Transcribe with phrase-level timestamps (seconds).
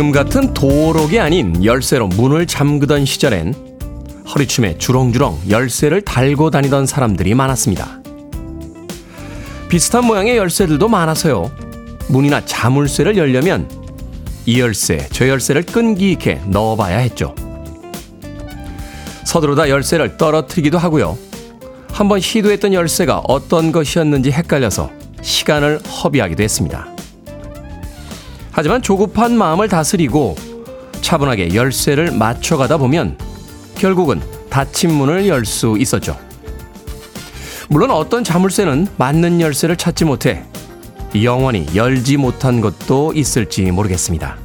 [0.00, 3.54] 지금 같은 도록이 아닌 열쇠로 문을 잠그던 시절엔
[4.34, 8.00] 허리춤에 주렁주렁 열쇠를 달고 다니던 사람들이 많았습니다.
[9.68, 11.50] 비슷한 모양의 열쇠들도 많아서요.
[12.08, 13.70] 문이나 자물쇠를 열려면
[14.46, 17.34] 이 열쇠, 저 열쇠를 끈기 있게 넣어봐야 했죠.
[19.26, 21.18] 서두르다 열쇠를 떨어뜨리기도 하고요.
[21.92, 26.88] 한번 시도했던 열쇠가 어떤 것이었는지 헷갈려서 시간을 허비하기도 했습니다.
[28.60, 30.36] 하지만 조급한 마음을 다스리고
[31.00, 33.16] 차분하게 열쇠를 맞춰가다 보면
[33.74, 36.14] 결국은 닫힌 문을 열 수 있었죠.
[37.70, 40.44] 물론 어떤 자물쇠는 맞는 열쇠를 찾지 못해
[41.22, 44.36] 영원히 열지 못한 것도 있을지 모르겠습니다.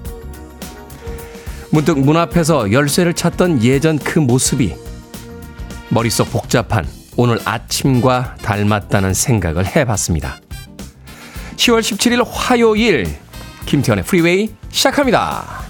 [1.71, 4.75] 문득 문 앞에서 열쇠를 찾던 예전 그 모습이
[5.89, 10.39] 머릿속 복잡한 오늘 아침과 닮았다는 생각을 해봤습니다.
[11.57, 13.24] 10월 17일 화요일
[13.65, 15.65] 김태훈의 프리웨이 시작합니다.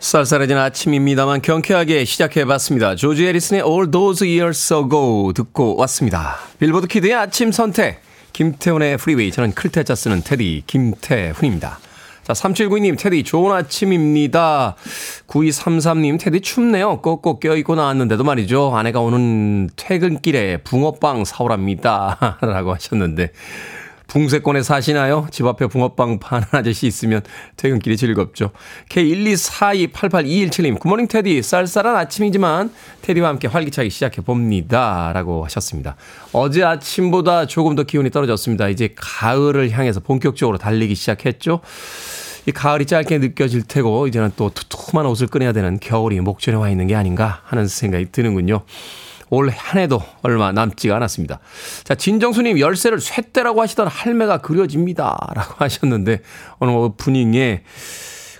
[0.00, 2.96] 쌀쌀해진 아침입니다만 경쾌하게 시작해봤습니다.
[2.96, 6.36] 조지 해리슨의 All Those Years Ago 듣고 왔습니다.
[6.58, 8.00] 빌보드 키드의 아침 선택
[8.32, 11.78] 김태훈의 프리웨이 저는 클 태 자 쓰는 테디 김태훈입니다.
[12.22, 14.76] 자, 3792님, 테디, 좋은 아침입니다.
[15.26, 17.00] 9233님, 테디 춥네요.
[17.00, 18.72] 꼭꼭 껴입고 나왔는데도 말이죠.
[18.76, 22.38] 아내가 오는 퇴근길에 붕어빵 사오랍니다.
[22.42, 23.32] 라고 하셨는데,
[24.10, 25.28] 붕세권에 사시나요?
[25.30, 27.20] 집 앞에 붕어빵 파는 아저씨 있으면
[27.56, 28.50] 퇴근길이 즐겁죠.
[28.88, 32.72] K124288217님, 굿모닝 테디, 쌀쌀한 아침이지만
[33.02, 35.12] 테디와 함께 활기차게 시작해 봅니다.
[35.14, 35.94] 라고 하셨습니다.
[36.32, 38.66] 어제 아침보다 조금 더 기온이 떨어졌습니다.
[38.68, 41.60] 이제 가을을 향해서 본격적으로 달리기 시작했죠.
[42.46, 46.88] 이 가을이 짧게 느껴질 테고, 이제는 또 두툼한 옷을 꺼내야 되는 겨울이 목전에 와 있는
[46.88, 48.62] 게 아닌가 하는 생각이 드는군요.
[49.30, 51.38] 올 한 해도 얼마 남지가 않았습니다.
[51.84, 55.16] 자, 진정수님, 열쇠를 쇠대라고 하시던 할매가 그려집니다.
[55.34, 56.20] 라고 하셨는데,
[56.58, 57.62] 오늘 오프닝에,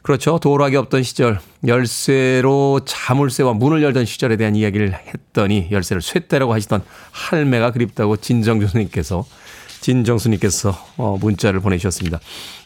[0.03, 0.39] 그렇죠.
[0.39, 7.71] 도락이 없던 시절, 열쇠로 자물쇠와 문을 열던 시절에 대한 이야기를 했더니, 열쇠를 쇠대라고 하시던 할매가
[7.71, 9.25] 그립다고 진정수님께서,
[9.81, 12.19] 진정수님께서, 어, 문자를 보내주셨습니다.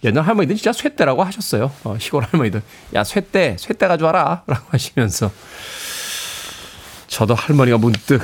[0.05, 1.71] 옛날 할머니들 진짜 쇠대라고 하셨어요.
[1.85, 2.63] 어, 시골 할머니들.
[2.95, 4.45] 야, 쇠대, 쇠대 가져와라.
[4.47, 5.31] 라고 하시면서,
[7.15, 8.23] 저도 할머니가 문득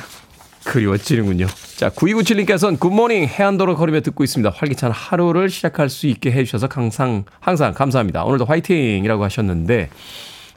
[0.64, 1.46] 그리워지는군요.
[1.76, 4.50] 자, 9297님께서는 굿모닝 해안도로 걸으며 듣고 있습니다.
[4.52, 8.24] 활기찬 하루를 시작할 수 있게 해주셔서 항상, 항상 감사합니다.
[8.24, 9.90] 오늘도 화이팅 이라고 하셨는데,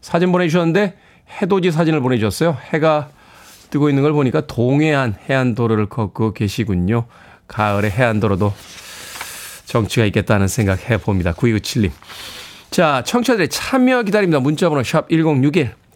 [0.01, 0.97] 사진 보내주셨는데,
[1.41, 2.57] 해돋이 사진을 보내주셨어요.
[2.73, 3.09] 해가
[3.69, 7.05] 뜨고 있는 걸 보니까 동해안 해안도로를 걷고 계시군요.
[7.47, 8.51] 가을의 해안도로도
[9.65, 11.33] 정치가 있겠다는 생각 해봅니다.
[11.33, 11.91] 9297님.
[12.71, 14.39] 자, 청취자들의 참여 기다립니다.
[14.39, 15.82] 문자번호 샵 1061.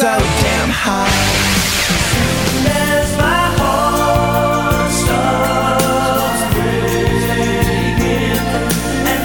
[0.00, 1.06] so damn high.
[2.64, 8.40] As my heart stops breaking
[9.12, 9.24] and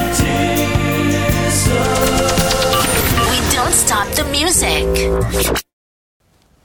[3.32, 4.84] We don't stop the music.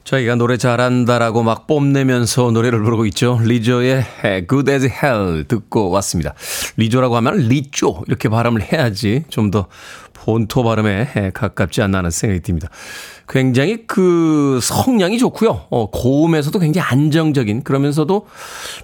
[0.03, 3.39] 저희가 노래 잘한다라고 막 뽐내면서 노래를 부르고 있죠.
[3.41, 4.03] 리조의
[4.49, 6.33] Good as Hell 듣고 왔습니다.
[6.75, 9.67] 리조라고 하면 리조 이렇게 발음을 해야지 좀 더
[10.23, 12.69] 본토 발음에 가깝지 않나 하는 생각이 듭니다.
[13.27, 15.65] 굉장히 그 성량이 좋고요.
[15.69, 18.27] 어, 고음에서도 굉장히 안정적인 그러면서도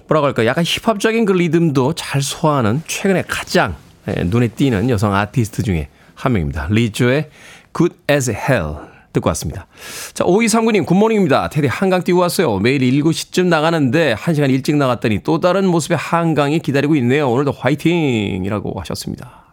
[0.08, 3.76] 뭐라고 할까 약간 힙합적인 그 리듬도 잘 소화하는 최근에 가장
[4.08, 6.66] 예, 눈에 띄는 여성 아티스트 중에 한 명입니다.
[6.70, 7.28] 리조의
[7.72, 8.74] Good as Hell
[9.12, 9.66] 듣고 왔습니다.
[10.14, 11.50] 자, 5239님, good morning입니다.
[11.50, 12.58] 테디 한강 뛰고 왔어요.
[12.58, 17.30] 매일 7시쯤 나가는데 1시간 일찍 나갔더니 또 다른 모습의 한강이 기다리고 있네요.
[17.30, 18.44] 오늘도 화이팅!
[18.44, 19.47] 이라고 하셨습니다.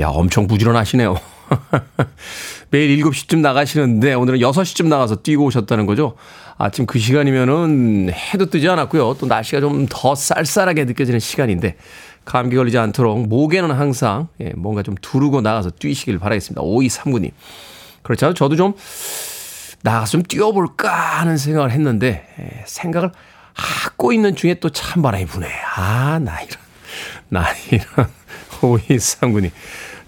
[0.00, 1.16] 야, 엄청 부지런하시네요.
[2.70, 6.14] 매일 7시쯤 나가시는데 오늘은 6시쯤 나가서 뛰고 오셨다는 거죠.
[6.58, 9.16] 아침 그 시간이면은 해도 뜨지 않았고요.
[9.18, 11.76] 또 날씨가 좀 더 쌀쌀하게 느껴지는 시간인데
[12.24, 16.60] 감기 걸리지 않도록 목에는 항상 예, 뭔가 좀 두르고 나가서 뛰시길 바라겠습니다.
[16.62, 17.30] 5239님.
[18.02, 18.34] 그렇죠.
[18.34, 18.74] 저도 좀
[19.82, 23.10] 나가서 좀 뛰어볼까 하는 생각을 했는데 예, 생각을
[23.54, 25.48] 하고 있는 중에 또참 바람이 부네.
[25.76, 26.58] 아, 나 이런.
[27.30, 28.08] 나 이런.
[28.60, 29.50] 5239님.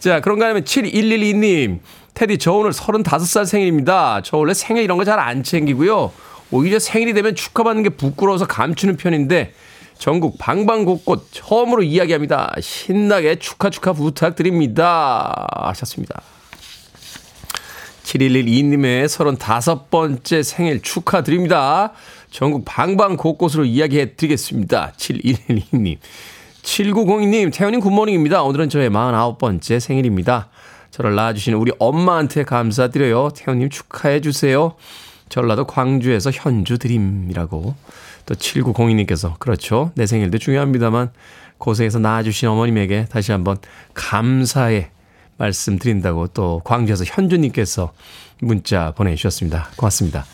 [0.00, 1.78] 자, 그런가 하면 7112님.
[2.14, 4.22] 테디, 저 오늘 35살 생일입니다.
[4.24, 6.12] 저 원래 생일 이런 거 잘 안 챙기고요.
[6.50, 9.52] 오히려 생일이 되면 축하받는 게 부끄러워서 감추는 편인데,
[9.98, 12.54] 전국 방방곳곳 처음으로 이야기합니다.
[12.60, 15.46] 신나게 축하 축하 부탁드립니다.
[15.54, 16.22] 하셨습니다.
[18.04, 21.92] 7112님의 35번째 생일 축하드립니다.
[22.30, 24.94] 전국 방방곳곳으로 이야기해 드리겠습니다.
[24.96, 25.98] 7112님.
[26.70, 28.44] 7902님, 태훈님 good morning입니다.
[28.44, 30.48] 오늘은 저의 49번째 생일입니다.
[30.92, 33.30] 저를 낳아주시는 우리 엄마한테 감사드려요.
[33.34, 34.76] 태현님 축하해 주세요.
[35.28, 37.74] 전라도 광주에서 현주 드림이라고
[38.26, 39.90] 또 7902님께서 그렇죠.
[39.96, 41.10] 내 생일도 중요합니다만
[41.58, 43.58] 고생해서 낳아주신 어머님에게 다시 한번
[43.94, 44.90] 감사의
[45.38, 47.92] 말씀 드린다고 또 광주에서 현주님께서
[48.40, 49.70] 문자 보내주셨습니다.
[49.76, 50.24] 고맙습니다.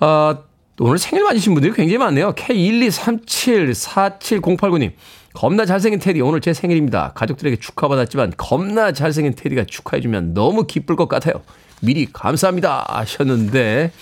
[0.00, 0.38] 아,
[0.82, 2.32] 오늘 생일 맞으신 분들이 굉장히 많네요.
[2.32, 4.92] K123747089님.
[5.34, 7.12] 겁나 잘생긴 테디 오늘 제 생일입니다.
[7.14, 11.42] 가족들에게 축하받았지만 겁나 잘생긴 테디가 축하해주면 너무 기쁠 것 같아요.
[11.82, 13.92] 미리 감사합니다 하셨는데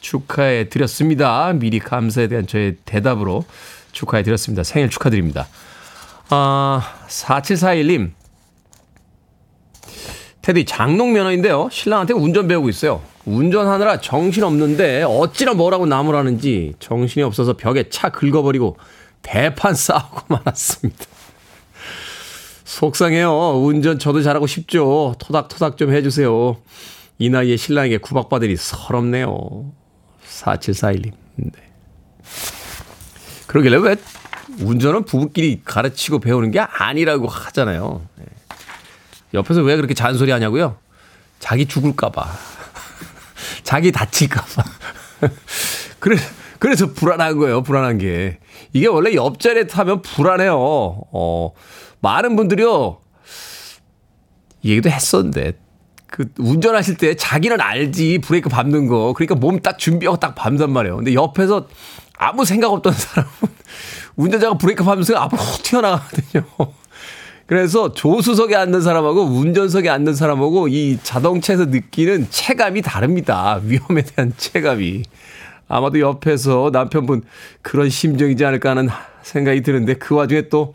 [0.00, 1.52] 축하해 드렸습니다.
[1.52, 3.44] 미리 감사에 대한 저의 대답으로
[3.92, 4.64] 축하해 드렸습니다.
[4.64, 5.46] 생일 축하드립니다.
[6.28, 8.10] 아, 4741님.
[10.42, 11.68] 테디 장롱 면허인데요.
[11.70, 13.00] 신랑한테 운전 배우고 있어요.
[13.26, 18.78] 운전하느라 정신없는데 어찌나 뭐라고 나무라는지 정신이 없어서 벽에 차 긁어버리고
[19.22, 21.04] 대판 싸우고 말았습니다.
[22.64, 23.60] 속상해요.
[23.62, 25.14] 운전 저도 잘하고 싶죠.
[25.18, 26.56] 토닥토닥 좀 해주세요.
[27.18, 29.72] 이 나이에 신랑에게 구박받으니 서럽네요.
[30.26, 31.12] 4741님.
[31.36, 31.50] 네.
[33.46, 33.96] 그러길래 왜
[34.60, 38.06] 운전은 부부끼리 가르치고 배우는 게 아니라고 하잖아요.
[38.16, 38.24] 네.
[39.34, 40.76] 옆에서 왜 그렇게 잔소리 하냐고요?
[41.40, 42.55] 자기 죽을까봐.
[43.66, 44.62] 자기 다칠까봐.
[45.98, 46.16] 그래,
[46.60, 47.62] 그래서 불안한 거예요.
[47.62, 48.38] 불안한 게.
[48.72, 50.54] 이게 원래 옆자리에 타면 불안해요.
[50.56, 51.52] 어,
[52.00, 52.98] 많은 분들이요.
[54.62, 55.58] 이 얘기도 했었는데.
[56.08, 60.96] 그 운전하실 때 자기는 알지 브레이크 밟는 거 그러니까 몸 딱 준비하고 딱 밟단 말이에요
[60.98, 61.66] 근데 옆에서
[62.16, 63.30] 아무 생각 없던 사람은
[64.14, 66.44] 운전자가 브레이크 밟으면서 앞으로 훅 튀어나가거든요
[67.46, 73.60] 그래서 조수석에 앉는 사람하고 운전석에 앉는 사람하고 이 자동차에서 느끼는 체감이 다릅니다.
[73.62, 75.02] 위험에 대한 체감이.
[75.68, 77.22] 아마도 옆에서 남편분
[77.62, 78.88] 그런 심정이지 않을까 하는
[79.22, 80.74] 생각이 드는데 그 와중에 또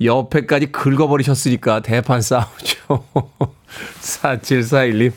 [0.00, 3.04] 옆에까지 긁어버리셨으니까 대판 싸우죠.
[4.00, 5.12] 4741님.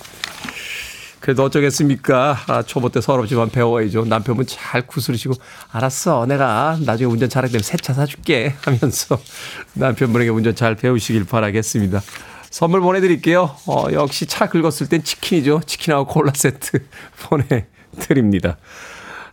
[1.26, 2.38] 그래도 어쩌겠습니까?
[2.46, 4.06] 아, 초보 때 서럽지만 배워야죠.
[4.06, 5.34] 남편분 잘 구스르시고,
[5.72, 6.28] 알았어.
[6.28, 8.54] 내가 나중에 운전 잘하게 되면 새 차 사줄게.
[8.62, 9.18] 하면서
[9.74, 12.04] 남편분에게 운전 잘 배우시길 바라겠습니다.
[12.52, 13.56] 선물 보내드릴게요.
[13.66, 15.62] 어, 역시 차 긁었을 땐 치킨이죠.
[15.66, 16.78] 치킨하고 콜라 세트
[17.28, 18.58] 보내드립니다.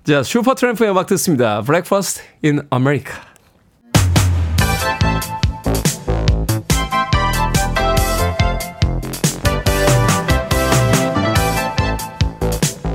[0.06, 1.60] 자, 슈퍼 트램프의 음악 듣습니다.
[1.60, 3.16] Breakfast in America.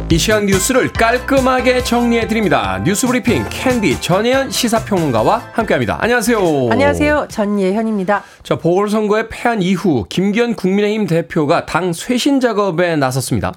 [0.10, 2.82] 이 시간 뉴스를 깔끔하게 정리해 드립니다.
[2.86, 5.98] 뉴스 브리핑 캔디 전예현 시사평론가와 함께합니다.
[6.00, 6.70] 안녕하세요.
[6.72, 7.28] 안녕하세요.
[7.30, 8.24] 전예현입니다.
[8.42, 13.52] 자 보궐선거에 패한 이후 김기현 국민의힘 대표가 당 쇄신 작업에 나섰습니다.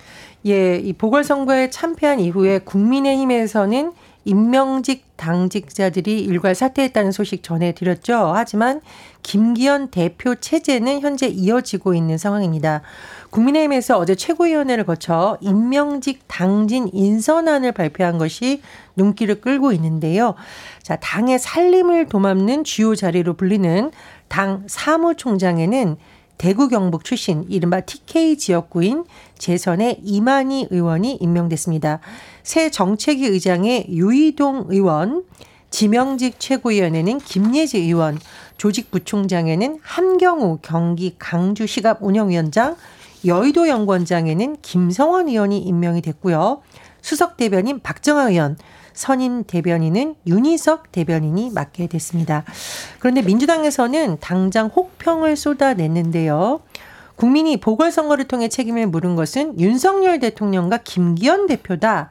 [0.47, 3.93] 예, 이 보궐선거에 참패한 이후에 국민의힘에서는
[4.25, 8.33] 임명직 당직자들이 일괄 사퇴했다는 소식 전해드렸죠.
[8.35, 8.81] 하지만
[9.23, 12.83] 김기현 대표 체제는 현재 이어지고 있는 상황입니다.
[13.31, 18.61] 국민의힘에서 어제 최고위원회를 거쳐 임명직 당진 인선안을 발표한 것이
[18.97, 20.35] 눈길을 끌고 있는데요.
[20.83, 23.91] 자, 당의 살림을 도맡는 주요 자리로 불리는
[24.29, 25.97] 당 사무총장에는
[26.39, 29.05] 대구 경북 출신 이른바 TK 지역구인
[29.37, 32.01] 재선의 이만희 의원이 임명됐습니다.
[32.43, 35.25] 새 정책위 의장의 유이동 의원,
[35.69, 38.19] 지명직 최고위원회는 김예지 의원,
[38.57, 42.77] 조직부총장에는 함경우 경기 강주시갑 운영위원장,
[43.25, 46.63] 여의도 연구원장에는 김성원 의원이 임명이 됐고요.
[47.03, 48.57] 수석 대변인 박정아 의원,
[48.93, 52.45] 선임 대변인은 윤희석 대변인이 맡게 됐습니다.
[52.99, 56.61] 그런데 민주당에서는 당장 혹평을 쏟아냈는데요.
[57.17, 62.11] 국민이 보궐선거를 통해 책임을 물은 것은 윤석열 대통령과 김기현 대표다.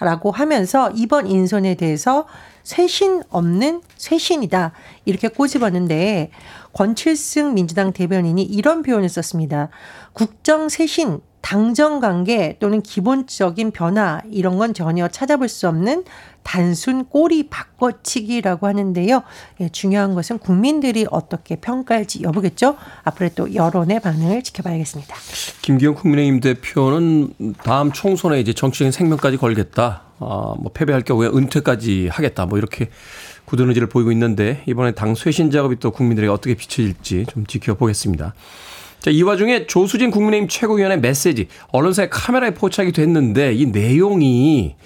[0.00, 2.26] 라고 하면서 이번 인선에 대해서
[2.62, 4.72] 쇄신 없는 쇄신이다.
[5.04, 6.30] 이렇게 꼬집었는데
[6.72, 9.68] 권칠승 민주당 대변인이 이런 표현을 썼습니다.
[10.12, 16.04] 국정 쇄신, 당정 관계 또는 기본적인 변화 이런 건 전혀 찾아볼 수 없는
[16.42, 19.22] 단순 꼬리 바꿔치기라고 하는데요.
[19.60, 22.76] 예, 중요한 것은 국민들이 어떻게 평가할지 여부겠죠.
[23.04, 25.14] 앞으로 또 여론의 반응을 지켜봐야겠습니다.
[25.62, 30.02] 김기현 국민의힘 대표는 다음 총선에 이제 정치적인 생명까지 걸겠다.
[30.20, 32.46] 아, 뭐 패배할 경우에 은퇴까지 하겠다.
[32.46, 32.90] 뭐 이렇게
[33.48, 38.34] 굳은 의지를 보이고 있는데 이번에 당 쇄신 작업이 또 국민들에게 어떻게 비춰질지 좀 지켜보겠습니다.
[39.00, 44.76] 자, 이 와중에 조수진 국민의힘 최고위원의 메시지 언론사의 카메라에 포착이 됐는데 이 내용이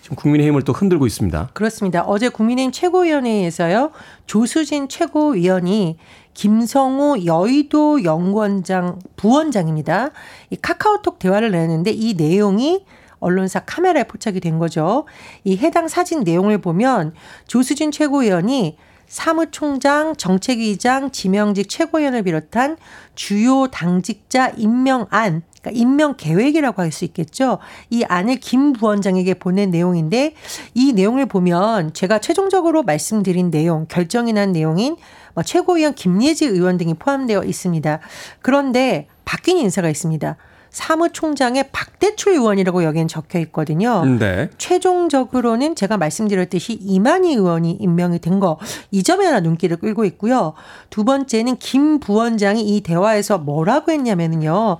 [0.00, 1.50] 좀 국민의힘을 또 흔들고 있습니다.
[1.52, 2.02] 그렇습니다.
[2.02, 3.92] 어제 국민의힘 최고위원회에서요.
[4.26, 5.96] 조수진 최고위원이
[6.34, 10.10] 김성우 여의도 연구원장 부원장입니다.
[10.50, 12.84] 이 카카오톡 대화를 내는데 이 내용이
[13.22, 15.06] 언론사 카메라에 포착이 된 거죠.
[15.44, 17.14] 이 해당 사진 내용을 보면
[17.46, 18.76] 조수진 최고위원이
[19.06, 22.78] 사무총장, 정책위장, 지명직 최고위원을 비롯한
[23.14, 27.58] 주요 당직자 임명안, 그러니까 임명 계획이라고 할 수 있겠죠.
[27.90, 30.34] 이 안을 김 부원장에게 보낸 내용인데
[30.74, 34.96] 이 내용을 보면 제가 최종적으로 말씀드린 내용, 결정이 난 내용인
[35.34, 38.00] 뭐 최고위원 김예지 의원 등이 포함되어 있습니다.
[38.40, 40.36] 그런데 바뀐 인사가 있습니다.
[40.72, 44.04] 사무총장의 박대출 의원이라고 여기엔 적혀 있거든요.
[44.04, 44.48] 네.
[44.58, 48.58] 최종적으로는 제가 말씀드렸듯이 이만희 의원이 임명이 된 거
[48.90, 50.54] 이 점에 하나 눈길을 끌고 있고요.
[50.90, 54.78] 두 번째는 김 부원장이 이 대화에서 뭐라고 했냐면요.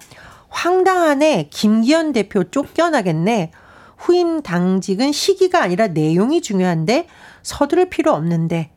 [0.48, 1.48] 황당하네.
[1.50, 3.52] 김기현 대표 쫓겨나겠네.
[3.96, 7.06] 후임 당직은 시기가 아니라 내용이 중요한데
[7.42, 8.70] 서두를 필요 없는데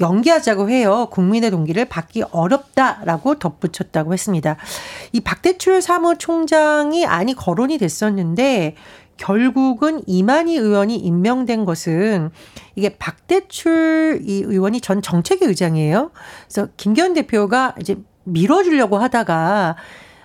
[0.00, 1.08] 연기하자고 해요.
[1.10, 4.56] 국민의 동기를 받기 어렵다라고 덧붙였다고 했습니다.
[5.12, 8.74] 이 박대출 사무총장이 안이 거론이 됐었는데
[9.16, 12.30] 결국은 이만희 의원이 임명된 것은
[12.74, 16.10] 이게 박대출 이 의원이 전 정책위 의장이에요.
[16.46, 19.76] 그래서 김기현 대표가 이제 밀어주려고 하다가 어,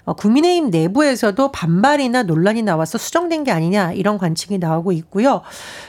[0.05, 5.41] 국민의힘 내부에서도 반발이나 논란이 나와서 수정된 게 아니냐 이런 관측이 나오고 있고요.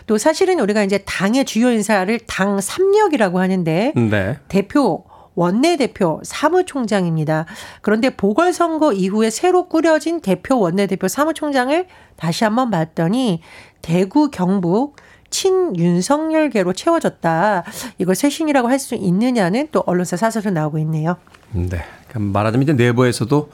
[0.07, 4.39] 또 사실은 우리가 이제 당의 주요 인사를 당 3력이라고 하는데 네.
[4.49, 5.05] 대표
[5.35, 7.47] 원내대표 사무총장입니다.
[7.81, 13.41] 그런데 보궐선거 이후에 새로 꾸려진 대표 원내대표 사무총장을 다시 한번 봤더니
[13.81, 14.97] 대구 경북
[15.31, 17.65] 친윤석열계로 채워졌다.
[17.97, 21.17] 이걸 쇄신이라고 할 수 있느냐는 또 언론사 사설로 나오고 있네요.
[21.53, 21.83] 네.
[22.15, 23.51] 말하자면 이제 내부에서도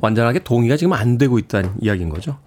[0.00, 2.38] 완전하게 동의가 지금 안 되고 있다는 이야기인 거죠.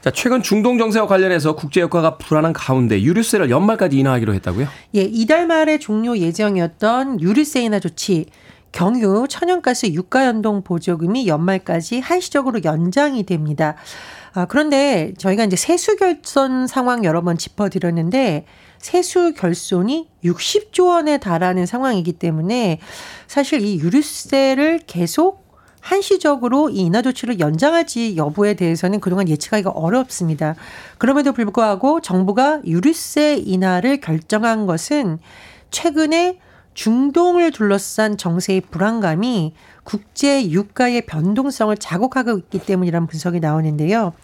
[0.00, 4.66] 자, 최근 중동 정세와 관련해서 국제油가가 불안한 가운데 유류세를 연말까지 인하하기로 했다고요?
[4.96, 8.26] 예, 이달 말에 종료 예정이었던 유류세 인하 조치
[8.72, 13.76] 경유 천연가스 유가 연동 보조금이 연말까지 한시적으로 연장이 됩니다.
[14.32, 18.46] 아, 그런데 저희가 이제 세수 결손 상황 여러 번 짚어드렸는데
[18.78, 22.80] 세수 결손이 60조 원에 달하는 상황이기 때문에
[23.28, 25.43] 사실 이 유류세를 계속
[25.84, 30.54] 한시적으로 이 인하 조치를 연장할지 여부에 대해서는 그동안 예측하기가 어렵습니다.
[30.96, 35.18] 그럼에도 불구하고 정부가 유류세 인하를 결정한 것은
[35.70, 36.38] 최근에
[36.72, 39.52] 중동을 둘러싼 정세의 불안감이
[39.84, 44.14] 국제 유가의 변동성을 자극하고 있기 때문이라는 분석이 나오는데요.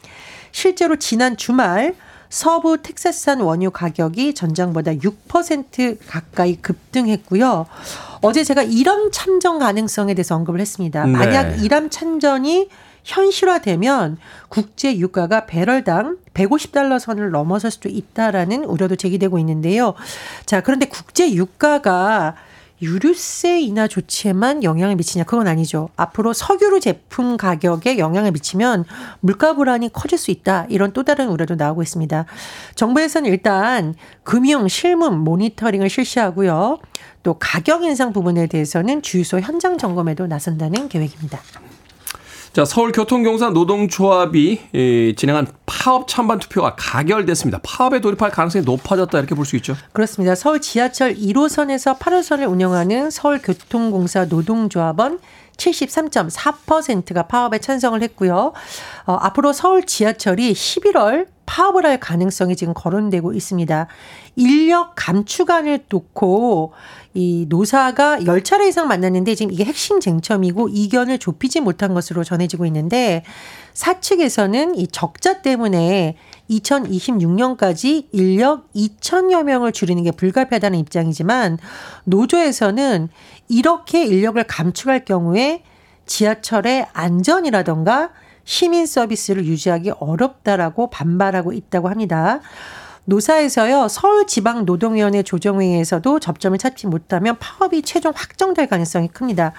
[0.52, 1.94] 실제로 지난 주말
[2.30, 7.66] 서부 텍사스산 원유 가격이 전장보다 6% 가까이 급등했고요.
[8.22, 11.04] 어제 제가 이런 참전 가능성에 대해서 언급을 했습니다.
[11.04, 11.12] 네.
[11.12, 12.68] 만약 이란 참전이
[13.02, 14.18] 현실화되면
[14.48, 19.94] 국제 유가가 배럴당 150달러 선을 넘어설 수도 있다라는 우려도 제기되고 있는데요.
[20.46, 22.36] 자, 그런데 국제 유가가
[22.82, 25.90] 유류세 인하 조치에만 영향을 미치냐 그건 아니죠.
[25.96, 28.84] 앞으로 석유류 제품 가격에 영향을 미치면
[29.20, 30.66] 물가 불안이 커질 수 있다.
[30.68, 32.24] 이런 또 다른 우려도 나오고 있습니다.
[32.74, 36.78] 정부에서는 일단 금융 실문 모니터링을 실시하고요.
[37.22, 41.38] 또 가격 인상 부분에 대해서는 주유소 현장 점검에도 나선다는 계획입니다.
[42.52, 47.60] 자, 서울교통공사 노동조합이 예, 진행한 파업 찬반 투표가 가결됐습니다.
[47.62, 49.76] 파업에 돌입할 가능성이 높아졌다 이렇게 볼 수 있죠.
[49.92, 50.34] 그렇습니다.
[50.34, 55.20] 서울 지하철 1호선에서 8호선을 운영하는 서울교통공사 노동조합은
[55.56, 58.52] 73.4%가 파업에 찬성을 했고요.
[59.06, 63.86] 어, 앞으로 서울 지하철이 11월 파업을 할 가능성이 지금 거론되고 있습니다.
[64.36, 66.72] 인력 감축안을 놓고
[67.12, 73.24] 이 노사가 10차례 이상 만났는데 지금 이게 핵심 쟁점이고 이견을 좁히지 못한 것으로 전해지고 있는데
[73.74, 76.16] 사측에서는 이 적자 때문에
[76.50, 81.58] 2026년까지 인력 2천여 명을 줄이는 게 불가피하다는 입장이지만
[82.04, 83.08] 노조에서는
[83.48, 85.64] 이렇게 인력을 감축할 경우에
[86.06, 88.10] 지하철의 안전이라던가
[88.44, 92.40] 시민 서비스를 유지하기 어렵다라고 반발하고 있다고 합니다.
[93.10, 99.52] 노사에서요 서울지방노동위원회 조정회의에서도 접점을 찾지 못하면 파업이 최종 확정될 가능성이 큽니다.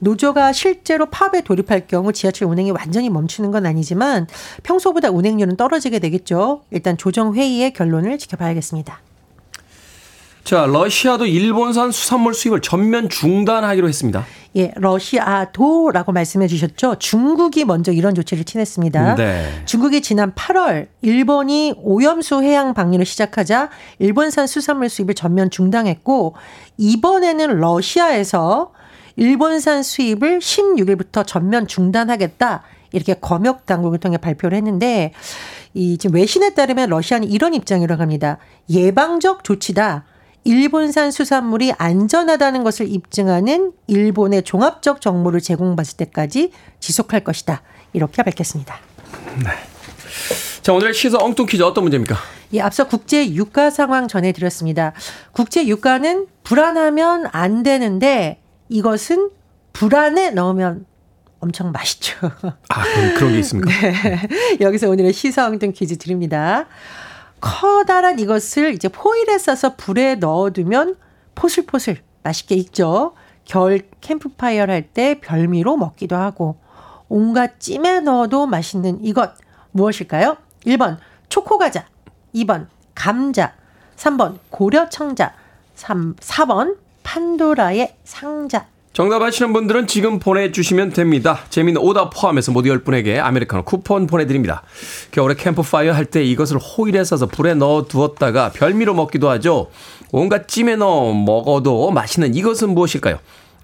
[0.00, 4.26] 노조가 실제로 파업에 돌입할 경우 지하철 운행이 완전히 멈추는 건 아니지만
[4.64, 6.62] 평소보다 운행률은 떨어지게 되겠죠.
[6.72, 9.00] 일단 조정회의의 결론을 지켜봐야겠습니다.
[10.42, 14.26] 자, 러시아도 일본산 수산물 수입을 전면 중단하기로 했습니다.
[14.56, 16.96] 예, 러시아도라고 말씀해 주셨죠.
[16.98, 19.14] 중국이 먼저 이런 조치를 취했습니다.
[19.16, 19.62] 네.
[19.66, 26.34] 중국이 지난 8월 일본이 오염수 해양 방류를 시작하자 일본산 수산물 수입을 전면 중단했고
[26.78, 28.72] 이번에는 러시아에서
[29.16, 32.62] 일본산 수입을 16일부터 전면 중단하겠다.
[32.92, 35.12] 이렇게 검역 당국을 통해 발표를 했는데
[35.74, 38.38] 이 지금 외신에 따르면 러시아는 이런 입장이라고 합니다.
[38.70, 40.04] 예방적 조치다.
[40.46, 47.62] 일본산 수산물이 안전하다는 것을 입증하는 일본의 종합적 정보를 제공받을 때까지 지속할 것이다.
[47.92, 48.78] 이렇게 밝혔습니다.
[49.42, 49.50] 네.
[50.62, 52.16] 자, 오늘의 시사 엉뚱 퀴즈 어떤 문제입니까?
[52.52, 54.92] 예, 앞서 국제 유가 상황 전해드렸습니다.
[55.32, 59.30] 국제 유가는 불안하면 안 되는데 이것은
[59.72, 60.86] 불안에 넣으면
[61.40, 62.14] 엄청 맛있죠.
[62.68, 62.84] 아,
[63.16, 63.68] 그런 게 있습니까?
[63.82, 64.28] 네.
[64.60, 66.66] 여기서 오늘의 시사 엉뚱 퀴즈 드립니다.
[67.46, 70.96] 커다란 이것을 이제 포일에 싸서 불에 넣어두면
[71.36, 73.14] 포슬포슬 맛있게 익죠.
[73.44, 76.56] 겨울 캠프파이어를 할 때 별미로 먹기도 하고
[77.08, 79.30] 온갖 찜에 넣어도 맛있는 이것
[79.70, 80.36] 무엇일까요?
[80.66, 80.98] 1번
[81.28, 81.86] 초코과자,
[82.34, 83.54] 2번 감자,
[83.96, 85.32] 3번 고려청자,
[85.76, 88.66] 3, 4번 판도라의 상자.
[88.96, 91.40] 정답 아시는 분들은 지금 보내주시면 됩니다.
[91.50, 94.62] 재미있는 오답 포함해서 모두 10분에게 아메리카노 쿠폰 보내드립니다.
[95.10, 99.68] 겨울에 캠프파이어 할 때 이것을 호일에 싸서 불에 넣어 두었다가 별미로 먹기도 하죠.
[100.12, 103.18] 온갖 찜에 넣어 먹어도 맛있는 이것은 무엇일까요?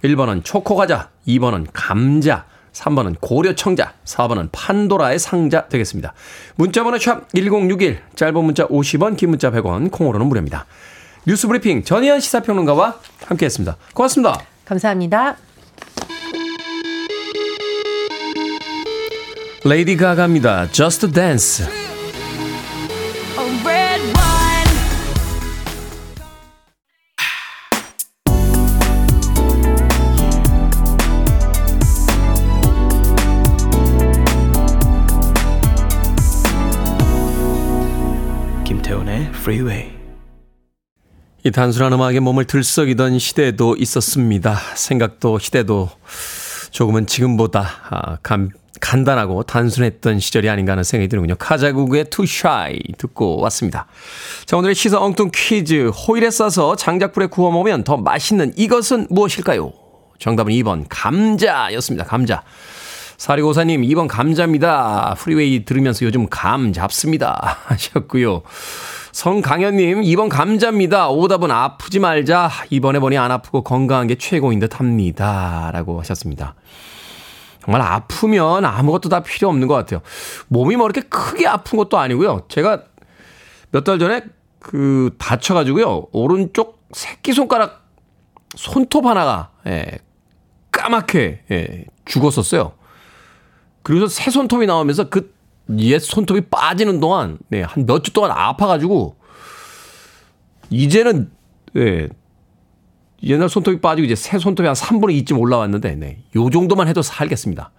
[0.05, 6.13] 1번은 초코과자, 2번은 감자, 3번은 고려청자, 4번은 판도라의 상자 되겠습니다.
[6.57, 10.67] 문자번호 샵 1061, 짧은 문자 50원, 긴 문자 100원, 콩으로는 무료입니다.
[11.27, 13.79] 뉴스 브리핑 전희연 시사평론가와 함께했습니다.
[13.95, 14.52] 고맙습니다.
[14.65, 15.37] 감사합니다.
[19.65, 20.69] 레이디 가가입니다.
[20.73, 21.65] Just Dance.
[38.65, 40.02] 김태훈의 Freeway.
[41.45, 44.55] 이 단순한 음악에 몸을 들썩이던 시대도 있었습니다.
[44.77, 45.91] 생각도 시대도
[46.71, 48.51] 조금은 지금보다 아, 간,
[48.81, 51.35] 간단하고 단순했던 시절이 아닌가 하는 생각이 드는군요.
[51.35, 53.87] 카자구구의 Too Shy 듣고 왔습니다.
[54.47, 55.89] 자, 오늘의 시사 엉뚱 퀴즈.
[55.89, 59.73] 호일에 싸서 장작불에 구워 먹으면 더 맛있는 이것은 무엇일까요?
[60.21, 62.05] 정답은 2번 감자였습니다.
[62.05, 62.45] 감자.
[63.17, 65.17] 사리고사님 2번 감자입니다.
[65.19, 67.59] 프리웨이 들으면서 요즘 감 잡습니다.
[67.67, 68.43] 하셨고요.
[69.13, 71.11] 성강현님, 2번 감자입니다.
[71.11, 72.51] 오답은 아프지 말자.
[72.71, 75.71] 이번에 보니 안 아프고 건강한 게 최고인 듯 합니다.
[75.73, 76.55] 라고 하셨습니다.
[77.63, 80.01] 정말 아프면 아무것도 다 필요 없는 것 같아요.
[80.49, 82.47] 몸이 뭐 이렇게 크게 아픈 것도 아니고요.
[82.49, 82.85] 제가
[83.71, 84.23] 몇 달 전에
[84.59, 86.07] 그 다쳐가지고요.
[86.13, 87.83] 오른쪽 새끼손가락
[88.57, 89.99] 손톱 하나가, 예,
[90.73, 92.73] 까맣게, 예, 죽었었어요.
[93.83, 95.32] 그리고 새 손톱이 나오면서 그
[95.79, 99.17] 옛 손톱이 빠지는 동안 네, 한 몇 주 동안 아파가지고
[100.71, 101.31] 이제는
[101.75, 102.09] 네,
[103.23, 107.71] 옛날 손톱이 빠지고 이제 새 손톱이 한 3분의 2쯤 올라왔는데 네, 요 정도만 해도 살겠습니다.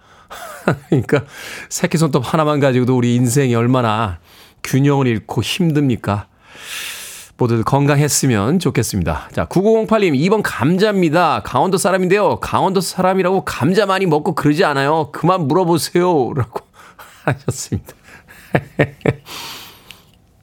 [0.88, 1.24] 그러니까
[1.68, 4.18] 새끼 손톱 하나만 가지고도 우리 인생이 얼마나
[4.62, 6.28] 균형을 잃고 힘듭니까?
[7.36, 9.28] 모두 건강했으면 좋겠습니다.
[9.32, 11.42] 자, 9908님, 2번 감자입니다.
[11.44, 12.38] 강원도 사람인데요.
[12.38, 15.10] 강원도 사람이라고 감자 많이 먹고 그러지 않아요.
[15.12, 16.32] 그만 물어보세요.
[16.34, 16.60] 라고
[17.24, 17.92] 하셨습니다.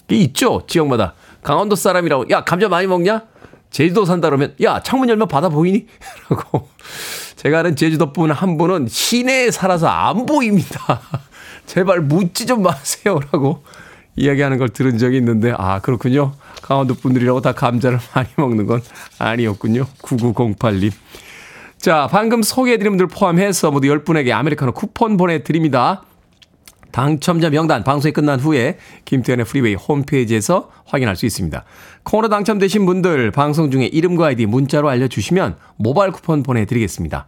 [0.10, 1.14] 있죠, 지역마다.
[1.44, 3.24] 강원도 사람이라고, 야, 감자 많이 먹냐?
[3.70, 5.88] 제주도 산다 그러면, 야, 창문 열면 바다 보이니?
[6.30, 6.68] 라고.
[7.38, 11.02] 제가 아는 제주도 분 한 분은 시내에 살아서 안 보입니다.
[11.66, 13.20] 제발 묻지 좀 마세요.
[13.32, 13.64] 라고
[14.18, 16.34] 이야기하는 걸 들은 적이 있는데, 아, 그렇군요.
[16.62, 18.82] 강원도 분들이라고 다 감자를 많이 먹는 건
[19.18, 19.86] 아니었군요.
[20.04, 20.92] 9908님.
[21.78, 26.04] 자, 방금 소개해드린 분들 포함해서 모두 10분에게 아메리카노 쿠폰 보내드립니다.
[26.92, 31.64] 당첨자 명단 방송이 끝난 후에 김태훈의 프리웨이 홈페이지에서 확인할 수 있습니다.
[32.04, 37.28] 콩으로 당첨되신 분들 방송 중에 이름과 아이디 문자로 알려주시면 모바일 쿠폰 보내드리겠습니다.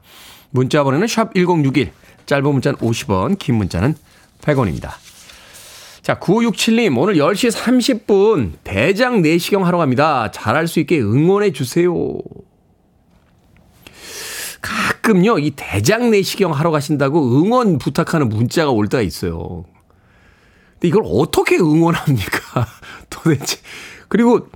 [0.51, 1.91] 문자 번호는 샵 1061,
[2.25, 3.95] 짧은 문자는 50원, 긴 문자는
[4.41, 4.91] 100원입니다.
[6.01, 10.29] 자, 9567님, 오늘 10시 30분 대장 내시경 하러 갑니다.
[10.31, 11.93] 잘할 수 있게 응원해 주세요.
[14.63, 19.65] 가끔요, 이 대장 내시경 하러 가신다고 응원 부탁하는 문자가 올 때가 있어요.
[20.73, 22.65] 근데 이걸 어떻게 응원합니까?
[23.11, 23.59] 도대체.
[24.07, 24.47] 그리고,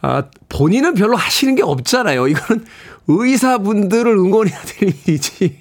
[0.00, 2.26] 아, 본인은 별로 하시는 게 없잖아요.
[2.26, 2.64] 이거는
[3.06, 5.58] 의사분들을 응원해야 될 일이지.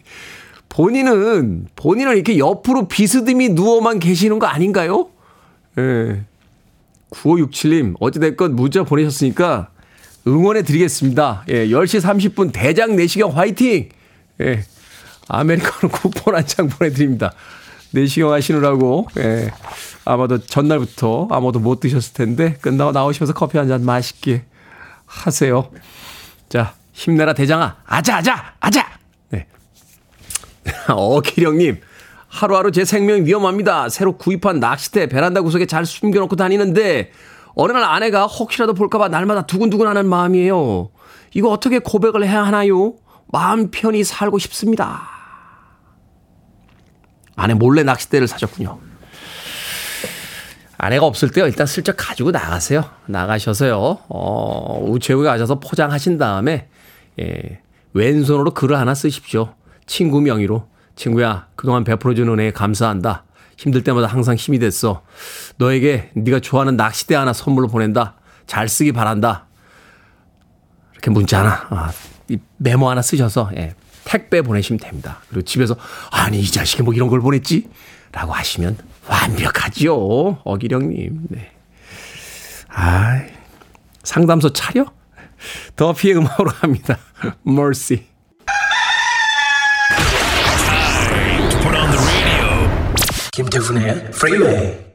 [0.69, 5.09] 본인은, 본인은 이렇게 옆으로 비스듬히 누워만 계시는 거 아닌가요?
[5.77, 6.23] 예.
[7.09, 9.70] 9567님, 어찌됐건 문자 보내셨으니까
[10.27, 11.43] 응원해 드리겠습니다.
[11.49, 13.89] 예, 10시 30분 대장 내시경 화이팅!
[14.41, 14.63] 예,
[15.27, 17.33] 아메리카노 쿠폰 한 장 보내드립니다.
[17.91, 19.51] 내시경 하시느라고, 예,
[20.05, 24.43] 아마도 전날부터 아무도 못 드셨을 텐데, 끝나고 나오시면서 커피 한 잔 맛있게
[25.05, 25.69] 하세요.
[26.49, 27.77] 자, 힘내라 대장아.
[27.85, 28.87] 아자, 아자, 아자!
[29.29, 29.47] 네.
[30.89, 31.79] 어 기령님,
[32.27, 33.89] 하루하루 제 생명이 위험합니다.
[33.89, 37.11] 새로 구입한 낚싯대 베란다 구석에 잘 숨겨놓고 다니는데
[37.53, 40.89] 어느 날 아내가 혹시라도 볼까봐 날마다 두근두근 하는 마음이에요.
[41.33, 42.95] 이거 어떻게 고백을 해야 하나요?
[43.27, 45.07] 마음 편히 살고 싶습니다.
[47.35, 48.79] 아내 몰래 낚싯대를 사줬군요.
[50.77, 52.83] 아내가 없을 때요, 일단 슬쩍 가지고 나가세요.
[53.05, 56.69] 나가셔서요, 어, 우체국에 가셔서 포장하신 다음에,
[57.19, 57.61] 예,
[57.93, 59.53] 왼손으로 글을 하나 쓰십시오.
[59.85, 60.67] 친구 명의로.
[60.95, 63.25] 친구야, 그동안 베풀어준 은혜에 감사한다.
[63.57, 65.03] 힘들 때마다 항상 힘이 됐어.
[65.61, 68.15] 너에게 네가 좋아하는 낚싯대 하나 선물로 보낸다.
[68.47, 69.45] 잘 쓰기 바란다.
[70.93, 71.91] 이렇게 문자 하나, 아,
[72.57, 75.19] 메모 하나 쓰셔서, 예, 택배 보내시면 됩니다.
[75.29, 75.75] 그리고 집에서,
[76.09, 77.69] 아니, 이 자식이 뭐 이런 걸 보냈지?
[78.11, 80.41] 라고 하시면 완벽하죠.
[80.43, 81.27] 어기령님.
[81.29, 81.51] 네.
[82.67, 83.21] 아
[84.03, 84.85] 상담소 차려?
[85.75, 86.97] 더피의 음악으로 합니다.
[87.47, 88.05] Mercy.
[93.31, 94.55] 김태훈의 Freeway.
[94.57, 94.90] Are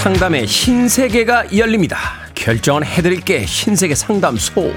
[0.00, 1.98] 상담의 신세계가 열립니다.
[2.34, 4.72] 결정은 해드릴게 신세계 상담소.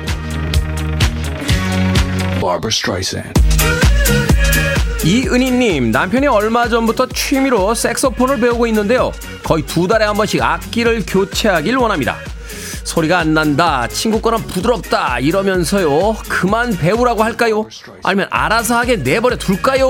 [5.05, 9.13] 이은희님 남편이 얼마 전부터 취미로 색소폰을 배우고 있는데요.
[9.45, 12.17] 거의 두 달에 한 번씩 악기를 교체하길 원합니다.
[12.83, 16.17] 소리가 안 난다, 친구 거는 부드럽다 이러면서요.
[16.27, 17.65] 그만 배우라고 할까요?
[18.03, 19.87] 아니면 알아서 하게 내버려 둘까요?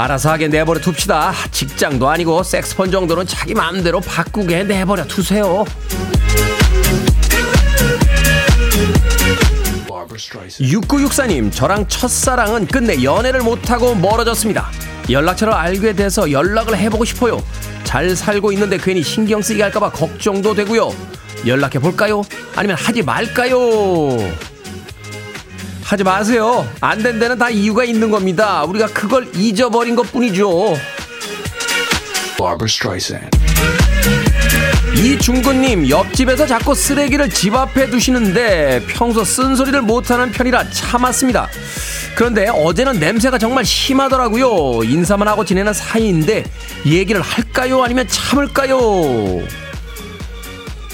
[0.00, 1.34] 알아서 하게 내버려 둡시다.
[1.50, 5.66] 직장도 아니고 섹스폰 정도는 자기 마음대로 바꾸게 내버려 두세요.
[10.60, 14.70] 6964님, 저랑 첫사랑은 끝내 연애를 못하고 멀어졌습니다.
[15.10, 17.42] 연락처를 알게 돼서 연락을 해보고 싶어요.
[17.84, 20.94] 잘 살고 있는데 괜히 신경 쓰이게 할까봐 걱정도 되고요.
[21.46, 22.22] 연락해 볼까요?
[22.56, 23.58] 아니면 하지 말까요?
[25.90, 26.64] 하지 마세요.
[26.80, 28.62] 안 된 데는 다 이유가 있는 겁니다.
[28.62, 30.74] 우리가 그걸 잊어버린 것 뿐이죠.
[34.94, 41.48] 이중근님 옆집에서 자꾸 쓰레기를 집 앞에 두시는데 평소 쓴소리를 못하는 편이라 참았습니다.
[42.14, 44.84] 그런데 어제는 냄새가 정말 심하더라고요.
[44.84, 46.44] 인사만 하고 지내는 사이인데
[46.86, 47.82] 얘기를 할까요?
[47.82, 48.78] 아니면 참을까요?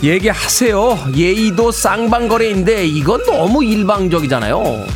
[0.02, 1.08] 얘기하세요.
[1.16, 4.86] 예의도 쌍방거래인데 이건 너무 일방적이잖아요.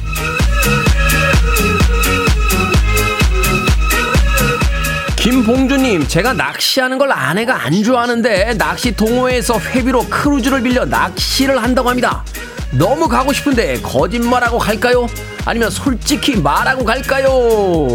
[5.16, 12.24] 김봉주님, 제가 낚시하는 걸 아내가 안 좋아하는데 낚시 동호회에서 회비로 크루즈를 빌려 낚시를 한다고 합니다.
[12.72, 15.06] 너무 가고 싶은데 거짓말하고 갈까요?
[15.44, 17.88] 아니면 솔직히 말하고 갈까요?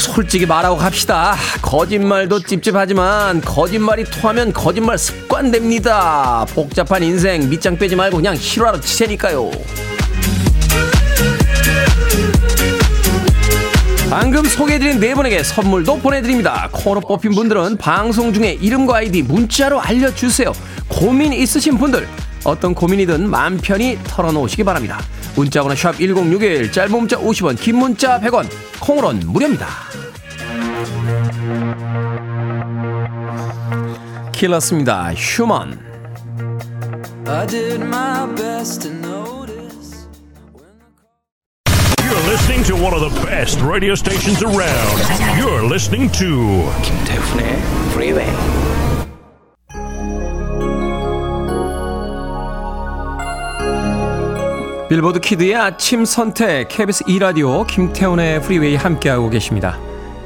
[0.00, 1.36] 솔직히 말하고 갑시다.
[1.60, 6.46] 거짓말도 찝찝하지만 거짓말이 통하면 거짓말 습관됩니다.
[6.54, 9.50] 복잡한 인생 밑장 빼지 말고 그냥 실화로 치세니까요.
[14.08, 16.68] 방금 소개해드린 네 분에게 선물도 보내드립니다.
[16.72, 20.52] 코너 뽑힌 분들은 방송 중에 이름과 아이디 문자로 알려주세요.
[20.88, 22.08] 고민 있으신 분들
[22.44, 24.98] 어떤 고민이든 마음 편히 털어놓으시기 바랍니다.
[25.36, 28.48] 문자번호 샵 1061, 짧은 문자 50원, 긴 문자 100원,
[28.80, 29.66] 콩으로는 무료입니다.
[34.32, 35.12] 킬러스입니다.
[35.14, 35.78] 휴먼.
[37.26, 40.08] I did my best to notice.
[42.02, 44.98] You're listening to one of the best radio stations around.
[45.38, 47.58] You're listening to 김태훈의
[47.92, 48.59] Freeway.
[54.90, 59.78] 빌보드 키드의 아침 선택 KBS 2라디오 김태훈의 프리웨이 함께하고 계십니다.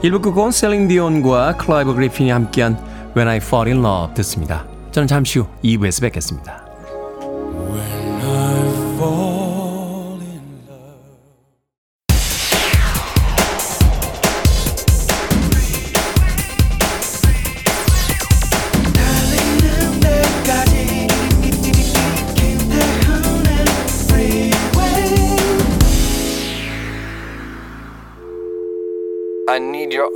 [0.02, 2.78] 1부 끝곡은 셀린 디온과 클라이브 그리핀이 함께한
[3.14, 4.64] When I Fall in Love 듣습니다.
[4.90, 6.63] 저는 잠시 후 2부에서 뵙겠습니다.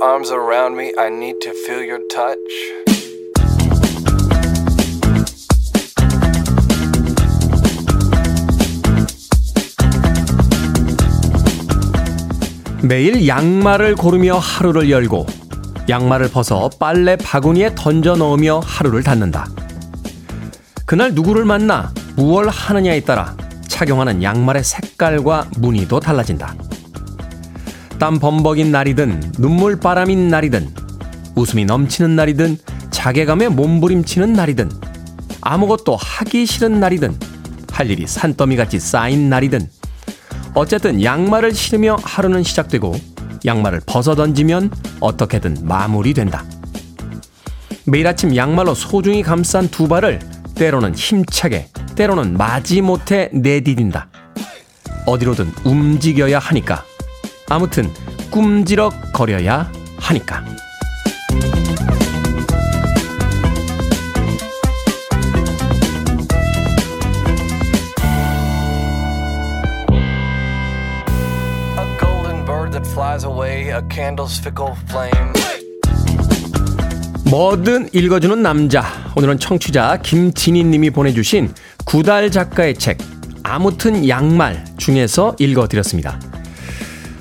[0.01, 0.93] Arms around me.
[0.97, 2.39] I need to feel your touch.
[12.81, 15.25] 매일 양말을 고르며 하루를 열고
[15.89, 19.47] 양말을 벗어 빨래 바구니에 던져 넣으며 하루를 닫는다.
[20.85, 23.35] 그날 누구를 만나 무얼 하느냐에 따라
[23.67, 26.68] 착용하는 양말의 색깔과 무늬도 달라진다.
[27.99, 30.73] 땀 범벅인 날이든 눈물 바람인 날이든
[31.35, 32.57] 웃음이 넘치는 날이든
[32.91, 34.71] 자괴감에 몸부림치는 날이든
[35.41, 37.19] 아무것도 하기 싫은 날이든
[37.71, 39.67] 할 일이 산더미같이 쌓인 날이든
[40.53, 42.95] 어쨌든 양말을 신으며 하루는 시작되고
[43.45, 46.45] 양말을 벗어 던지면 어떻게든 마무리된다.
[47.85, 50.19] 매일 아침 양말로 소중히 감싼 두 발을
[50.55, 54.09] 때로는 힘차게, 때로는 마지못해 내디딘다.
[55.05, 56.83] 어디로든 움직여야 하니까.
[57.49, 57.91] 아무튼
[58.29, 60.43] 꿈지럭 거려야 하니까.
[77.29, 78.83] 뭐든 읽어주는 남자.
[79.15, 81.53] 오늘은 청취자 김진희 님이 보내주신
[81.85, 82.97] 구달 작가의 책,
[83.43, 86.19] 아무튼 양말 중에서 읽어드렸습니다.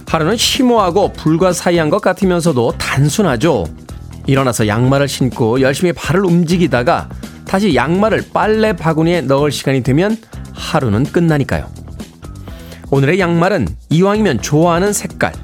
[0.09, 3.67] 하루는 심오하고 불가사의한 것 같으면서도 단순하죠.
[4.27, 7.09] 일어나서 양말을 신고 열심히 발을 움직이다가
[7.47, 10.17] 다시 양말을 빨래 바구니에 넣을 시간이 되면
[10.55, 11.67] 하루는 끝나니까요.
[12.91, 15.35] 오늘의 양말은 이왕이면 좋아하는 색깔,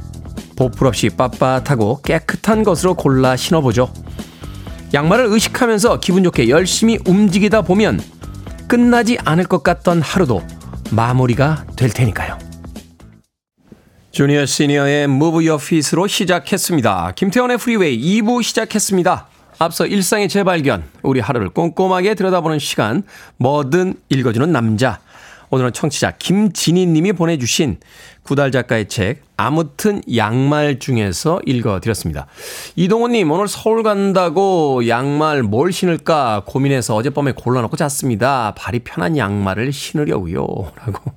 [0.57, 3.93] 보풀 없이 빳빳하고 깨끗한 것으로 골라 신어보죠.
[4.95, 8.01] 양말을 의식하면서 기분 좋게 열심히 움직이다 보면
[8.67, 10.43] 끝나지 않을 것 같던 하루도
[10.91, 12.44] 마무리가 될 테니까요.
[14.15, 17.15] 주니어 시니어의 Move Your Feet로 시작했습니다.
[17.17, 19.27] 김태훈의 프리웨이 2부 시작했습니다.
[19.59, 23.03] 앞서 일상의 재발견, 우리 하루를 꼼꼼하게 들여다보는 시간,
[23.39, 25.01] 뭐든 읽어주는 남자.
[25.51, 27.79] 오늘은 청취자 김진희 님이 보내주신
[28.23, 32.27] 구달 작가의 책 아무튼 양말 중에서 읽어드렸습니다.
[32.77, 38.55] 이동훈 님 오늘 서울 간다고 양말 뭘 신을까 고민해서 어젯밤에 골라놓고 잤습니다.
[38.57, 40.45] 발이 편한 양말을 신으려고요.
[40.45, 41.13] 라고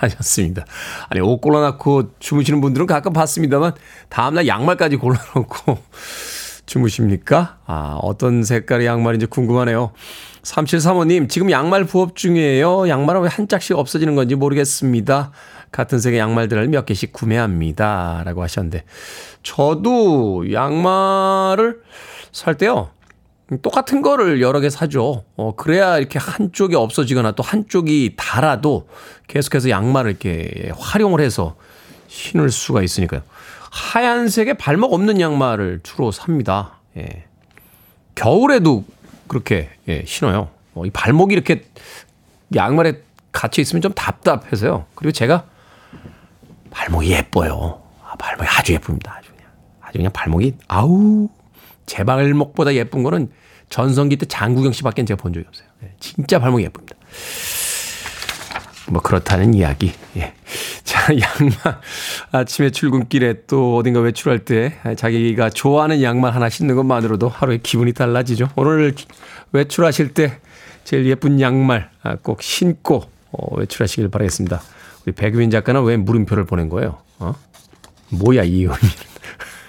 [0.00, 0.64] 하셨습니다.
[1.08, 3.72] 아니 옷 골라놓고 주무시는 분들은 가끔 봤습니다만
[4.08, 5.78] 다음날 양말까지 골라놓고
[6.66, 7.58] 주무십니까?
[7.66, 9.92] 아 어떤 색깔의 양말인지 궁금하네요.
[10.42, 12.88] 3735님, 지금 양말 부업 중이에요.
[12.88, 15.32] 양말은 왜 한 짝씩 없어지는 건지 모르겠습니다.
[15.70, 18.22] 같은 색의 양말들을 몇 개씩 구매합니다.
[18.24, 18.84] 라고 하셨는데,
[19.42, 21.80] 저도 양말을
[22.32, 22.90] 살 때요.
[23.58, 25.24] 똑같은 거를 여러 개 사죠.
[25.36, 28.88] 어, 그래야 이렇게 한쪽이 없어지거나 또 한쪽이 달아도
[29.26, 31.56] 계속해서 양말을 이렇게 활용을 해서
[32.08, 33.22] 신을 수가 있으니까요.
[33.70, 36.78] 하얀색의 발목 없는 양말을 주로 삽니다.
[36.96, 37.24] 예.
[38.14, 38.84] 겨울에도
[39.26, 40.48] 그렇게 예, 신어요.
[40.74, 41.64] 어, 이 발목이 이렇게
[42.54, 44.86] 양말에 갇혀 있으면 좀 답답해서요.
[44.94, 45.44] 그리고 제가
[46.70, 47.80] 발목이 예뻐요.
[48.04, 49.16] 아, 발목이 아주 예쁩니다.
[49.18, 51.28] 아주 그냥 아주 그냥 발목이 아우
[51.86, 53.30] 제 발목보다 예쁜 거는
[53.70, 55.66] 전성기 때 장구경 씨밖에 제가 본 적이 없어요.
[55.84, 56.96] 예, 진짜 발목이 예쁩니다.
[58.88, 59.92] 뭐 그렇다는 이야기.
[60.16, 60.34] 예.
[60.82, 61.80] 자, 양말
[62.32, 68.50] 아침에 출근길에 또 어딘가 외출할 때 자기가 좋아하는 양말 하나 신는 것만으로도 하루에 기분이 달라지죠.
[68.56, 68.94] 오늘
[69.52, 70.38] 외출하실 때
[70.84, 74.60] 제일 예쁜 양말 아, 꼭 신고 어, 외출하시길 바라겠습니다.
[75.06, 76.98] 우리 백유민 작가는 왜 물음표를 보낸 거예요?
[77.20, 77.34] 어?
[78.08, 79.09] 뭐야 이 의미는.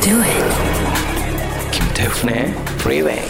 [0.00, 1.70] Do it.
[1.72, 3.20] 김태훈의 Freeway.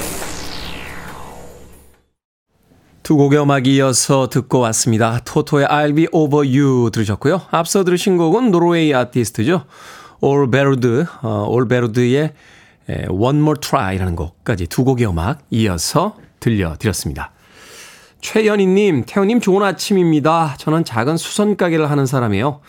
[3.02, 5.18] 두 곡의 음악 이어서 듣고 왔습니다.
[5.24, 7.42] 토토의 I'll be over you 들으셨고요.
[7.50, 9.64] 앞서 들으신 곡은 노르웨이 아티스트죠.
[10.20, 12.33] 올베르드, 어, 올베르드의
[13.09, 17.33] One More Try라는 곡까지 두 곡의 음악 이어서 들려드렸습니다.
[18.20, 20.54] 최연희님, 태우님 좋은 아침입니다.
[20.59, 22.61] 저는 작은 수선 가게를 하는 사람이에요.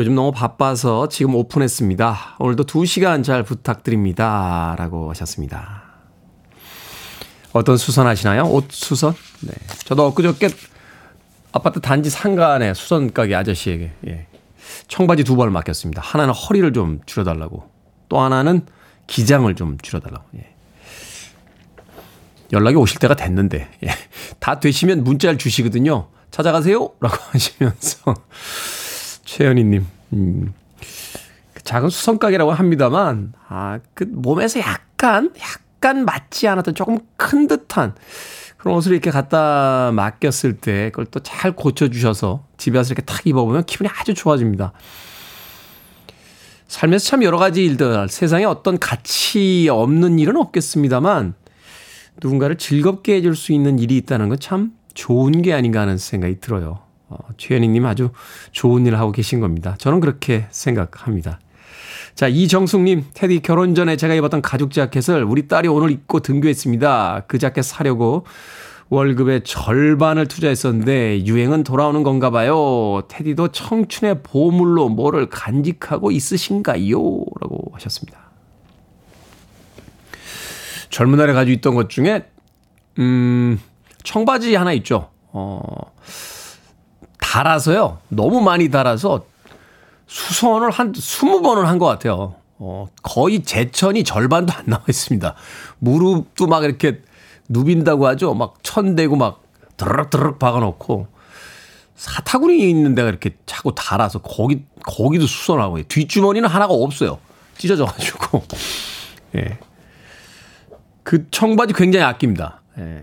[0.00, 2.36] 요즘 너무 바빠서 지금 오픈했습니다.
[2.38, 4.74] 오늘도 2시간 잘 부탁드립니다.
[4.78, 5.82] 라고 하셨습니다.
[7.52, 8.44] 어떤 수선 하시나요?
[8.44, 9.12] 옷 수선?
[9.42, 9.52] 네.
[9.84, 10.48] 저도 엊그저께
[11.52, 14.26] 아파트 단지 상간에 수선 가게 아저씨에게 예.
[14.88, 16.00] 청바지 두 벌을 맡겼습니다.
[16.00, 17.70] 하나는 허리를 좀 줄여달라고,
[18.08, 18.64] 또 하나는
[19.06, 20.24] 기장을 좀 줄여달라고.
[20.36, 20.54] 예.
[22.52, 23.88] 연락이 오실 때가 됐는데 예.
[24.38, 26.08] 다 되시면 문자를 주시거든요.
[26.30, 26.92] 찾아가세요.
[27.00, 28.14] 라고 하시면서
[29.36, 30.52] 최현희님 음,
[31.54, 37.46] 그 작은 수선 가게라고 합니다만 아 그 몸에서 약간 약 약간 맞지 않았던 조금 큰
[37.46, 37.94] 듯한
[38.58, 43.64] 그런 옷을 이렇게 갖다 맡겼을 때 그걸 또 잘 고쳐주셔서 집에 와서 이렇게 탁 입어보면
[43.64, 44.74] 기분이 아주 좋아집니다.
[46.68, 51.32] 삶에서 참 여러 가지 일들, 세상에 어떤 가치 없는 일은 없겠습니다만
[52.22, 56.80] 누군가를 즐겁게 해줄 수 있는 일이 있다는 건 참 좋은 게 아닌가 하는 생각이 들어요.
[57.10, 58.10] 어, 최현희님 아주
[58.52, 59.74] 좋은 일을 하고 계신 겁니다.
[59.78, 61.40] 저는 그렇게 생각합니다.
[62.14, 67.24] 자, 이정숙님, 테디 결혼 전에 제가 입었던 가죽 자켓을 우리 딸이 오늘 입고 등교했습니다.
[67.26, 68.24] 그 자켓 사려고
[68.90, 73.02] 월급의 절반을 투자했었는데 유행은 돌아오는 건가 봐요.
[73.08, 76.96] 테디도 청춘의 보물로 뭐를 간직하고 있으신가요?
[77.40, 78.18] 라고 하셨습니다.
[80.90, 82.24] 젊은 날에 가지고 있던 것 중에,
[82.98, 83.60] 음,
[84.02, 85.10] 청바지 하나 있죠.
[85.28, 85.60] 어,
[87.30, 87.98] 달아서요.
[88.08, 89.24] 너무 많이 달아서
[90.08, 92.34] 수선을 한 20번을 한 것 같아요.
[92.58, 95.34] 어, 거의 제천이 절반도 안 나와 있습니다.
[95.78, 97.02] 무릎도 막 이렇게
[97.48, 98.34] 누빈다고 하죠.
[98.34, 99.42] 막 천대고 막
[99.76, 101.06] 드르륵 박아놓고
[101.94, 107.18] 사타구니 있는 데가 이렇게 자꾸 달아서 거기 거기도 수선하고 뒷주머니는 하나가 없어요.
[107.56, 108.42] 찢어져가지고
[109.36, 109.58] 예.
[111.04, 112.60] 그 청바지 굉장히 아낍니다.
[112.78, 113.02] 예.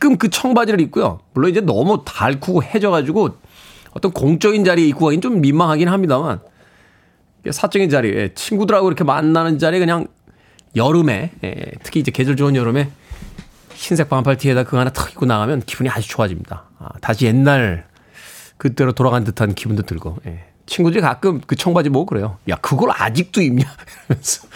[0.00, 1.20] 가끔 그 청바지를 입고요.
[1.34, 3.36] 물론 이제 너무 달쿠고 해져가지고
[3.92, 6.40] 어떤 공적인 자리에 입고 가긴 좀 민망하긴 합니다만
[7.48, 10.06] 사적인 자리에 친구들하고 이렇게 만나는 자리에 그냥
[10.74, 12.90] 여름에 예, 특히 이제 계절 좋은 여름에
[13.74, 16.64] 흰색 반팔 티에다 그거 하나 턱 입고 나가면 기분이 아주 좋아집니다.
[16.78, 17.86] 아, 다시 옛날
[18.56, 20.44] 그때로 돌아간 듯한 기분도 들고 예.
[20.64, 22.38] 친구들이 가끔 그 청바지 보고 그래요.
[22.48, 23.64] 야 그걸 아직도 입냐?
[24.08, 24.48] 이러면서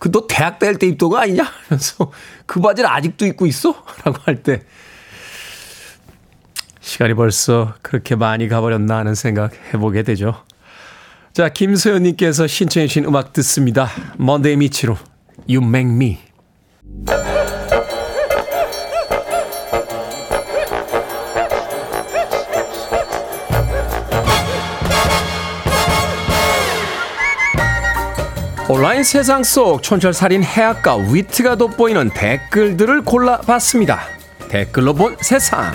[0.00, 1.44] 그 너 대학 다닐 때 입던 거 아니냐?
[1.44, 2.10] 하면서
[2.46, 3.70] 그 바지를 아직도 입고 있어?
[4.04, 4.62] 라고 할 때
[6.80, 10.42] 시간이 벌써 그렇게 많이 가버렸나 하는 생각 해보게 되죠.
[11.32, 13.88] 자, 김소연님께서 신청해주신 음악 듣습니다.
[14.16, 14.96] 먼데이 미치로
[15.48, 16.18] You Make Me.
[28.72, 33.98] 온라인 세상 속 촌철살인 해악과 위트가 돋보이는 댓글들을 골라봤습니다.
[34.48, 35.72] 댓글로 본 세상.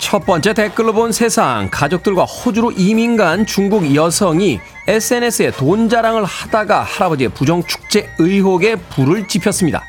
[0.00, 6.82] 첫 번째 댓글로 본 세상 가족들과 호주로 이민 간 중국 여성이 SNS에 돈 자랑을 하다가
[6.82, 9.84] 할아버지의 부정 축제 의혹에 불을 지폈습니다.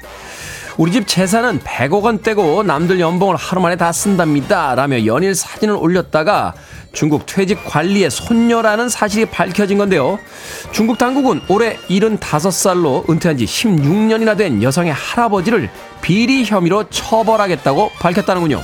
[0.78, 4.76] 우리 집 재산은 100억 원대고 남들 연봉을 하루 만에 다 쓴답니다.
[4.76, 6.54] 라며 연일 사진을 올렸다가
[6.94, 10.20] 중국 퇴직 관리의 손녀라는 사실이 밝혀진 건데요.
[10.72, 18.62] 중국 당국은 올해 75살로 은퇴한 지 16년이나 된 여성의 할아버지를 비리 혐의로 처벌하겠다고 밝혔다는군요.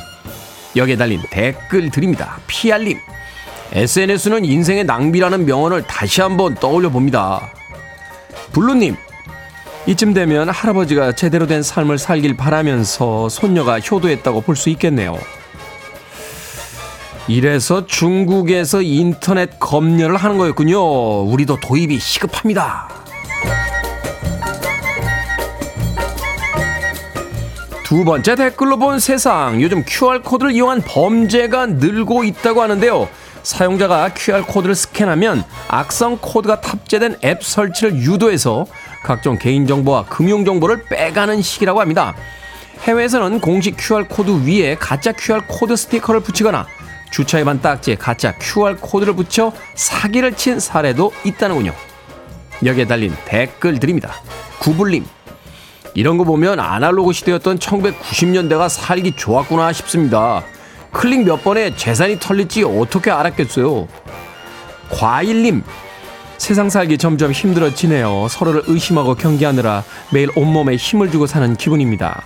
[0.76, 2.38] 여기에 달린 댓글들입니다.
[2.46, 3.00] 피알림.
[3.72, 7.52] SNS는 인생의 낭비라는 명언을 다시 한번 떠올려 봅니다.
[8.52, 8.96] 블루님.
[9.86, 15.18] 이쯤 되면 할아버지가 제대로 된 삶을 살길 바라면서 손녀가 효도했다고 볼 수 있겠네요.
[17.28, 21.24] 이래서 중국에서 인터넷 검열을 하는 거였군요.
[21.24, 22.90] 우리도 도입이 시급합니다.
[27.84, 29.62] 두 번째 댓글로 본 세상.
[29.62, 33.08] 요즘 QR코드를 이용한 범죄가 늘고 있다고 하는데요.
[33.44, 38.66] 사용자가 QR코드를 스캔하면 악성 코드가 탑재된 앱 설치를 유도해서
[39.04, 42.16] 각종 개인정보와 금융정보를 빼가는 사기라고 합니다.
[42.84, 46.68] 해외에서는 공식 QR코드 위에 가짜 QR코드 스티커를 붙이거나
[47.12, 51.74] 주차 위반 딱지에 가짜 QR코드를 붙여 사기를 친 사례도 있다는군요.
[52.66, 54.12] 여기에 달린 댓글들입니다.
[54.60, 55.06] 구불님,
[55.96, 60.44] 이런 거 보면 아날로그 시대였던 1990년대가 살기 좋았구나 싶습니다.
[60.94, 63.88] 클릭 몇 번에 재산이 털릴지 어떻게 알았겠어요.
[64.92, 65.64] 과일님,
[66.38, 68.28] 세상 살기 점점 힘들어지네요.
[68.30, 72.24] 서로를 의심하고 경계하느라 매일 온몸에 힘을 주고 사는 기분입니다.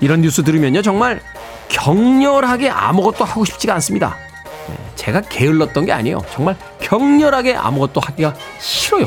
[0.00, 1.20] 이런 뉴스 들으면요, 정말
[1.68, 4.16] 격렬하게 아무것도 하고 싶지가 않습니다.
[4.68, 6.22] 네, 제가 게을렀던 게 아니에요.
[6.32, 9.06] 정말 격렬하게 아무것도 하기가 싫어요.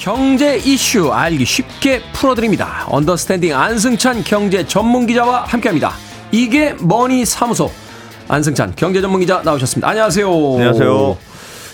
[0.00, 2.86] 경제 이슈 알기 쉽게 풀어드립니다.
[2.88, 5.92] 언더스탠딩 안승찬 경제 전문 기자와 함께합니다.
[6.32, 7.70] 이게 머니 사무소
[8.26, 9.86] 안승찬 경제 전문 기자 나오셨습니다.
[9.86, 10.26] 안녕하세요.
[10.26, 11.18] 안녕하세요.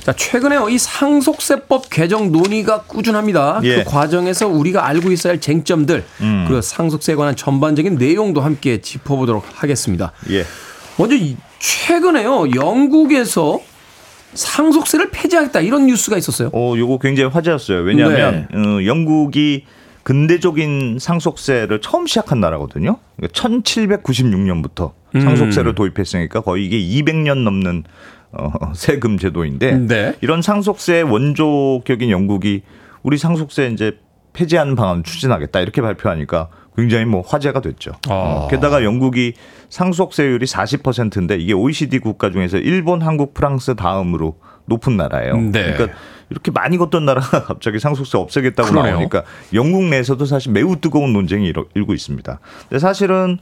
[0.03, 3.61] 자, 최근에 이 상속세법 개정 논의가 꾸준합니다.
[3.63, 3.85] 예.
[3.85, 6.45] 그 과정에서 우리가 알고 있어야 할 쟁점들, 음.
[6.49, 10.11] 그리고 상속세에 관한 전반적인 내용도 함께 짚어보도록 하겠습니다.
[10.31, 10.45] 예.
[10.97, 13.61] 먼저 이- 최근에요, 영국에서
[14.37, 16.51] 상속세를 폐지하겠다 이런 뉴스가 있었어요.
[16.53, 17.81] 어, 요거 굉장히 화제였어요.
[17.81, 19.65] 왜냐하면 어, 영국이
[20.03, 22.99] 근대적인 상속세를 처음 시작한 나라거든요.
[23.17, 27.85] 그러니까 1796년부터 상속세를 도입했으니까 거의 이게 200년 넘는
[28.33, 30.15] 어, 세금 제도인데 네.
[30.21, 32.63] 이런 상속세 원조격인 영국이
[33.03, 33.99] 우리 상속세 이제
[34.33, 37.93] 폐지하는 방안 추진하겠다 이렇게 발표하니까 굉장히 뭐 화제가 됐죠.
[38.09, 39.33] 어, 게다가 영국이
[39.71, 45.37] 상속세율이 40%인데 이게 OECD 국가 중에서 일본, 한국, 프랑스 다음으로 높은 나라예요.
[45.37, 45.73] 네.
[45.75, 45.97] 그러니까
[46.31, 48.95] 이렇게 많이 걷던 나라가 갑자기 상속세 없애겠다고 그러네요.
[48.95, 49.23] 나오니까
[49.55, 52.41] 영국 내에서도 사실 매우 뜨거운 논쟁이 일고 있습니다.
[52.69, 53.39] 근데 사실은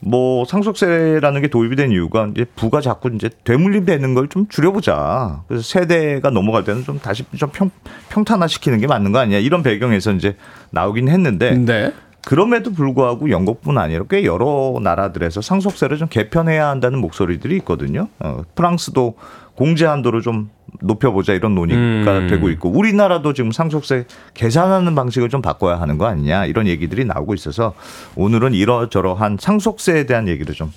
[0.00, 5.42] 뭐 상속세라는 게 도입이 된 이유가 이제 부가 자꾸 이제 되물림되는 걸 좀 줄여보자.
[5.48, 7.70] 그래서 세대가 넘어갈 때는 좀 다시 좀 평,
[8.10, 9.38] 평탄화시키는 게 맞는 거 아니야?
[9.38, 10.36] 이런 배경에서 이제
[10.70, 11.92] 나오긴 했는데 네.
[12.24, 18.08] 그럼에도 불구하고 영국뿐 아니라 꽤 여러 나라들에서 상속세를 좀 개편해야 한다는 목소리들이 있거든요.
[18.18, 19.14] 어, 프랑스도
[19.54, 20.50] 공제 한도를 좀
[20.80, 22.28] 높여보자 이런 논의가 음.
[22.28, 24.04] 되고 있고 우리나라도 지금 상속세
[24.34, 27.74] 계산하는 방식을 좀 바꿔야 하는 거 아니냐 이런 얘기들이 나오고 있어서
[28.14, 30.70] 오늘은 이러저러한 상속세에 대한 얘기를 좀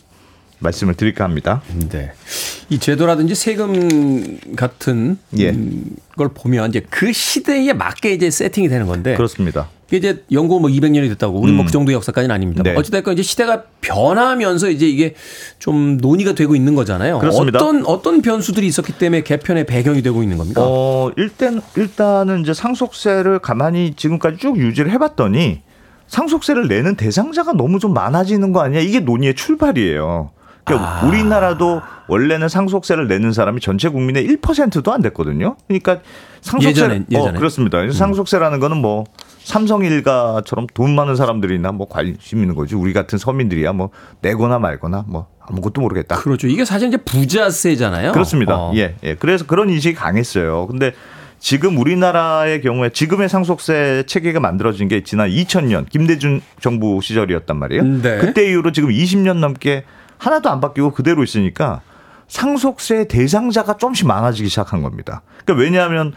[0.62, 1.62] 말씀을 드릴까 합니다.
[1.90, 2.12] 네.
[2.70, 5.50] 이 제도라든지 세금 같은 예.
[5.50, 9.68] 음, 걸 보면 이제 그 시대에 맞게 이제 세팅이 되는 건데 그렇습니다.
[9.88, 12.64] 이게 이제 영국 뭐 200년이 됐다고 우리 뭐그 정도 역사까지는 아닙니다.
[12.64, 12.76] 네.
[12.76, 15.16] 어찌됐건 이제 시대가 변하면서 이제 이게
[15.60, 17.20] 좀 논의가 되고 있는 거잖아요.
[17.20, 17.60] 그렇습니다.
[17.60, 20.62] 어떤 어떤 변수들이 있었기 때문에 개편의 배경이 되고 있는 겁니까?
[20.64, 25.62] 어, 일단 일단은 이제 상속세를 가만히 지금까지 쭉 유지를 해 봤더니
[26.08, 28.80] 상속세를 내는 대상자가 너무 좀 많아지는 거 아니야?
[28.82, 30.32] 이게 논의의 출발이에요.
[30.64, 31.08] 그러니까 아.
[31.08, 35.56] 우리나라도 원래는 상속세를 내는 사람이 전체 국민의 1%도 안 됐거든요.
[35.68, 36.00] 그러니까
[36.42, 37.30] 상속세 예전엔, 예전에.
[37.30, 37.80] 어, 그렇습니다.
[37.92, 39.06] 상속세라는 거는 뭐
[39.44, 42.76] 삼성 일가처럼 돈 많은 사람들이나 뭐 관심 있는 거지.
[42.76, 43.90] 우리 같은 서민들이야 뭐
[44.22, 46.18] 내거나 말거나 뭐 아무것도 모르겠다.
[46.18, 46.48] 그렇죠.
[46.48, 48.12] 이게 사실 이제 부자세잖아요.
[48.12, 48.56] 그렇습니다.
[48.56, 48.74] 어.
[48.76, 49.16] 예, 예.
[49.16, 50.68] 그래서 그런 인식이 강했어요.
[50.68, 50.94] 근데
[51.40, 57.84] 지금 우리나라의 경우에 지금의 상속세 체계가 만들어진 게 지난 2000년 김대중 정부 시절이었단 말이에요.
[57.84, 58.18] 네.
[58.20, 59.84] 그때 이후로 지금 20년 넘게
[60.22, 61.82] 하나도 안 바뀌고 그대로 있으니까
[62.28, 65.24] 상속세 대상자가 조금씩 많아지기 시작한 겁니다.
[65.44, 66.14] 그러니까 왜냐하면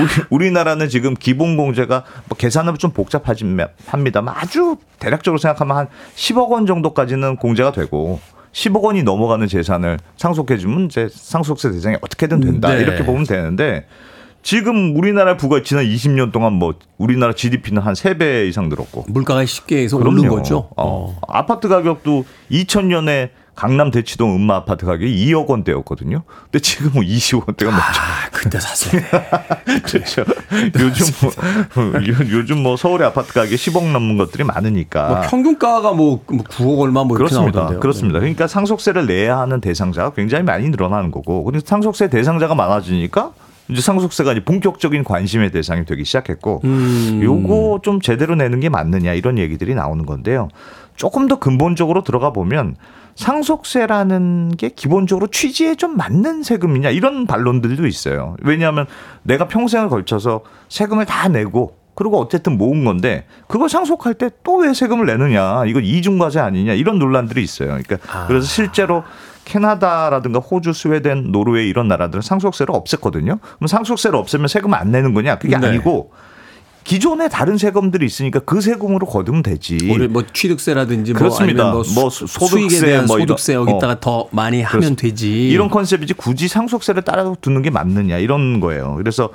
[0.00, 6.66] 우리, 우리 나라는 지금 기본공제가 뭐 계산은 좀 복잡합니다만 아주 대략적으로 생각하면 한 10억 원
[6.66, 8.20] 정도까지는 공제가 되고
[8.52, 12.80] 10억 원이 넘어가는 재산을 상속해주면 이제 상속세 대상이 어떻게든 된다 네.
[12.80, 13.86] 이렇게 보면 되는데
[14.50, 19.82] 지금 우리나라 부가 지난 20년 동안 뭐 우리나라 GDP는 한 3배 이상 늘었고 물가가 쉽게
[19.82, 20.36] 해서 오른 그럼요.
[20.36, 20.68] 거죠.
[20.76, 21.18] 어.
[21.26, 26.22] 아파트 가격도 2000년에 강남 대치동 음마 아파트 가격이 2억 원대였거든요.
[26.44, 27.84] 근데 지금 뭐 20억 원대가 넘죠.
[28.00, 29.02] 아, 그때 샀어요.
[29.82, 30.24] 그렇죠.
[30.78, 31.06] 요즘
[31.74, 35.08] 뭐 요- 요즘 뭐 서울의 아파트 가격이 10억 넘는 것들이 많으니까.
[35.08, 37.50] 뭐 평균가가 뭐 9억 얼마 뭐 그렇습니다.
[37.58, 37.80] 나오던데요.
[37.80, 38.20] 그렇습니다.
[38.20, 43.32] 그러니까 상속세를 내야 하는 대상자가 굉장히 많이 늘어나는 거고, 그래서 상속세 대상자가 많아지니까
[43.68, 47.20] 이제 상속세가 이제 본격적인 관심의 대상이 되기 시작했고, 음.
[47.22, 50.48] 요거 좀 제대로 내는 게 맞느냐 이런 얘기들이 나오는 건데요.
[50.96, 52.76] 조금 더 근본적으로 들어가 보면
[53.16, 58.36] 상속세라는 게 기본적으로 취지에 좀 맞는 세금이냐 이런 반론들도 있어요.
[58.42, 58.86] 왜냐하면
[59.22, 64.72] 내가 평생을 걸쳐서 세금을 다 내고 그리고 어쨌든 모은 건데 그걸 상속할 때 또 왜
[64.74, 67.68] 세금을 내느냐 이거 이중과세 아니냐 이런 논란들이 있어요.
[67.82, 68.26] 그러니까 아.
[68.26, 69.02] 그래서 실제로
[69.46, 73.38] 캐나다라든가 호주, 스웨덴, 노르웨이 이런 나라들은 상속세를 없앴거든요.
[73.40, 75.38] 그럼 상속세를 없애면 세금 안 내는 거냐?
[75.38, 75.68] 그게 네.
[75.68, 76.10] 아니고
[76.82, 79.78] 기존에 다른 세금들이 있으니까 그 세금으로 거두면 되지.
[79.90, 81.62] 우리 뭐 취득세라든지 뭐 그렇습니다.
[81.64, 84.00] 아니면 뭐, 뭐 수, 소득세 뭐 소득세 여기다가 어.
[84.00, 85.00] 더 많이 하면 그렇습니다.
[85.02, 85.48] 되지.
[85.48, 88.94] 이런 컨셉이지 굳이 상속세를 따라 두는 게 맞느냐 이런 거예요.
[88.96, 89.30] 그래서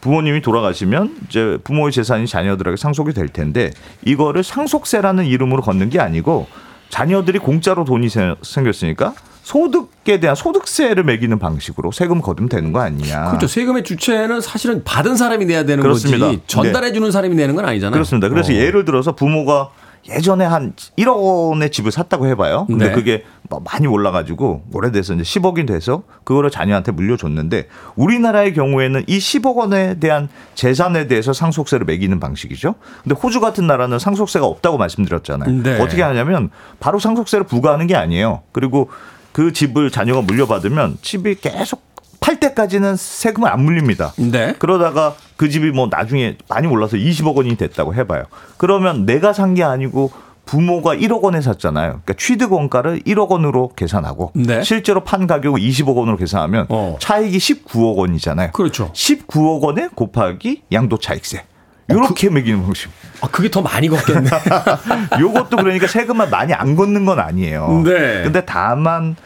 [0.00, 3.72] 부모님이 돌아가시면 이제 부모의 재산이 자녀들에게 상속이 될 텐데
[4.04, 6.46] 이거를 상속세라는 이름으로 걷는 게 아니고
[6.90, 9.14] 자녀들이 공짜로 돈이 세- 생겼으니까
[9.48, 13.28] 소득에 대한 소득세를 매기는 방식으로 세금 거두면 되는 거 아니냐.
[13.28, 13.46] 그렇죠.
[13.46, 16.26] 세금의 주체는 사실은 받은 사람이 내야 되는 그렇습니다.
[16.26, 17.92] 거지 전달해 주는 사람이 내는 건 아니잖아요.
[17.92, 18.28] 그렇습니다.
[18.28, 18.56] 그래서 어.
[18.56, 19.70] 예를 들어서 부모가
[20.06, 22.66] 예전에 한 1억 원의 집을 샀다고 해봐요.
[22.66, 22.92] 근데 네.
[22.92, 29.56] 그게 뭐 많이 올라가지고 오래돼서 이제 10억이 돼서 그거를 자녀한테 물려줬는데 우리나라의 경우에는 이 10억
[29.56, 32.74] 원에 대한 재산에 대해서 상속세를 매기는 방식이죠.
[33.02, 35.62] 근데 호주 같은 나라는 상속세가 없다고 말씀드렸잖아요.
[35.62, 35.80] 네.
[35.80, 38.42] 어떻게 하냐면 바로 상속세를 부과하는 게 아니에요.
[38.52, 38.90] 그리고
[39.38, 41.80] 그 집을 자녀가 물려받으면 집이 계속
[42.18, 44.12] 팔 때까지는 세금을 안 물립니다.
[44.16, 44.56] 네.
[44.58, 48.24] 그러다가 그 집이 뭐 나중에 많이 올라서 20억 원이 됐다고 해봐요.
[48.56, 50.10] 그러면 내가 산 게 아니고
[50.44, 52.00] 부모가 1억 원에 샀잖아요.
[52.02, 54.64] 그러니까 취득 원가를 1억 원으로 계산하고 네.
[54.64, 56.96] 실제로 판 가격을 20억 원으로 계산하면 어.
[56.98, 58.50] 차익이 19억 원이잖아요.
[58.50, 58.90] 그렇죠.
[58.92, 61.44] 19억 원에 곱하기 양도 차익세.
[61.88, 62.90] 이렇게 매기는 방식.
[63.20, 64.28] 아, 그게 더 많이 걷겠네.
[65.20, 67.82] 요것도 그러니까 세금을 많이 안 걷는 건 아니에요.
[67.84, 68.22] 네.
[68.24, 69.16] 근데 다만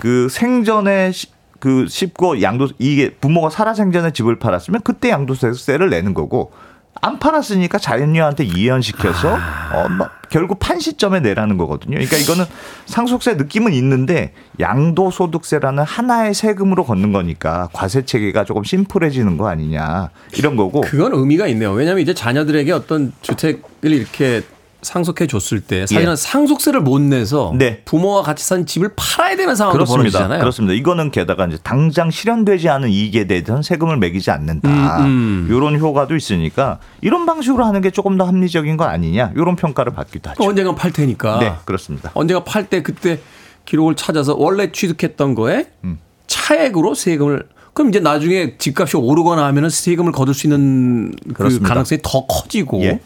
[0.00, 6.14] 그 생전에 시- 그 씹고 양도 이게 부모가 살아 생전에 집을 팔았으면 그때 양도세를 내는
[6.14, 6.52] 거고
[7.00, 9.34] 안 팔았으니까 자녀한테 이해시켜서
[9.72, 11.94] 어, 뭐 결국 판 시점에 내라는 거거든요.
[11.94, 12.44] 그러니까 이거는
[12.86, 20.56] 상속세 느낌은 있는데 양도소득세라는 하나의 세금으로 걷는 거니까 과세 체계가 조금 심플해지는 거 아니냐 이런
[20.56, 20.82] 거고.
[20.82, 21.72] 그건 의미가 있네요.
[21.72, 24.42] 왜냐하면 이제 자녀들에게 어떤 주택을 이렇게
[24.82, 26.16] 상속해 줬을 때 사실은 예.
[26.16, 27.82] 상속세를 못 내서 네.
[27.84, 30.00] 부모와 같이 산 집을 팔아야 되는 상황도 그렇습니다.
[30.18, 30.40] 벌어지잖아요.
[30.40, 30.74] 그렇습니다.
[30.74, 34.98] 이거는 게다가 이제 당장 실현되지 않은 이익에 대해서는 세금을 매기지 않는다.
[35.00, 35.46] 음, 음.
[35.48, 39.32] 이런 효과도 있으니까 이런 방식으로 하는 게 조금 더 합리적인 거 아니냐.
[39.36, 40.42] 이런 평가를 받기도 하죠.
[40.44, 41.38] 언젠가 팔 테니까.
[41.38, 42.10] 네, 그렇습니다.
[42.14, 43.20] 언젠가 팔 때 그때
[43.64, 45.98] 기록을 찾아서 원래 취득했던 거에 음.
[46.26, 51.60] 차액으로 세금을 그럼 이제 나중에 집값이 오르거나 하면은 세금을 거둘 수 있는 그.
[51.60, 53.00] 가능성이 더 커지고 예.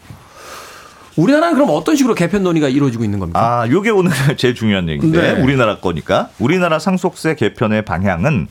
[1.17, 3.39] 우리나라는 그럼 어떤 식으로 개편 논의가 이루어지고 있는 겁니까?
[3.61, 5.41] 아, 요게 오늘 제일 중요한 얘기인데 네.
[5.41, 8.47] 우리나라 거니까 우리나라 상속세 개편의 방향은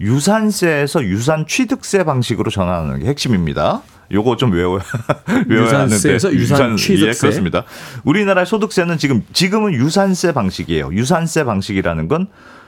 [0.00, 3.82] 유산세에서 유산 취득세 방식으로 전환하는 게 핵심입니다.
[4.12, 4.80] 요거 좀 외워
[5.48, 7.08] 외워야 하는데 유산세에서 유산 취득세.
[7.08, 7.64] 예, 그렇습니다.
[8.04, 10.90] 우리나라 소득세는 지금 지금은 유산세 방식이에요.
[10.92, 12.26] 유산세 방식이라는 건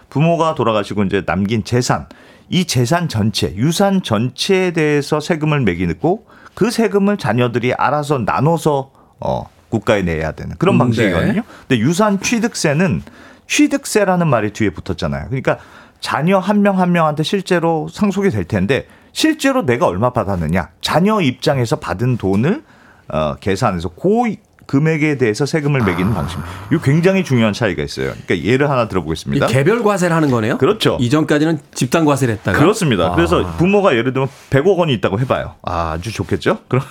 [0.09, 2.07] 부모가 돌아가시고 이제 남긴 재산
[2.49, 10.02] 이 재산 전체 유산 전체에 대해서 세금을 매기고 그 세금을 자녀들이 알아서 나눠서 어 국가에
[10.02, 11.32] 내야 되는 그런 음, 방식이거든요.
[11.32, 11.42] 네.
[11.68, 13.02] 근데 유산 취득세는
[13.46, 15.26] 취득세라는 말이 뒤에 붙었잖아요.
[15.26, 15.58] 그러니까
[16.00, 22.62] 자녀 한명한 명한테 실제로 상속이 될 텐데 실제로 내가 얼마 받았느냐 자녀 입장에서 받은 돈을
[23.08, 24.34] 어, 계산해서 그
[24.66, 26.38] 금액에 대해서 세금을 매기는 방식.
[26.72, 28.12] 이 굉장히 중요한 차이가 있어요.
[28.26, 29.46] 그러니까 예를 하나 이 들어보겠습니다.
[29.46, 30.58] 개별 과세를 하는 거네요.
[30.58, 30.98] 그렇죠.
[31.00, 33.06] 이전까지는 집단 과세를 했다가 그렇습니다.
[33.06, 33.14] 아.
[33.14, 35.54] 그래서 부모가 예를 들면 100억 원이 있다고 해봐요.
[35.62, 36.58] 아, 아주 좋겠죠?
[36.68, 36.84] 그럼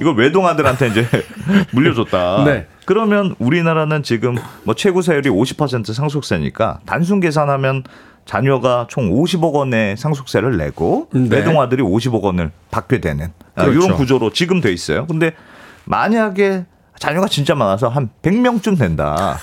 [0.00, 1.06] 이걸 외동아들한테 이제
[1.72, 2.44] 물려줬다.
[2.44, 2.66] 네.
[2.84, 7.84] 그러면 우리나라는 지금 뭐 최고 세율이 50% 상속세니까 단순 계산하면
[8.26, 11.28] 자녀가 총 50억 원의 상속세를 내고 네.
[11.30, 13.84] 외동아들이 50억 원을 받게 되는 아, 그렇죠.
[13.84, 15.06] 이런 구조로 지금 돼 있어요.
[15.06, 15.34] 근데
[15.84, 16.64] 만약에
[17.04, 19.36] 자녀가 진짜 많아서 한 100명쯤 된다.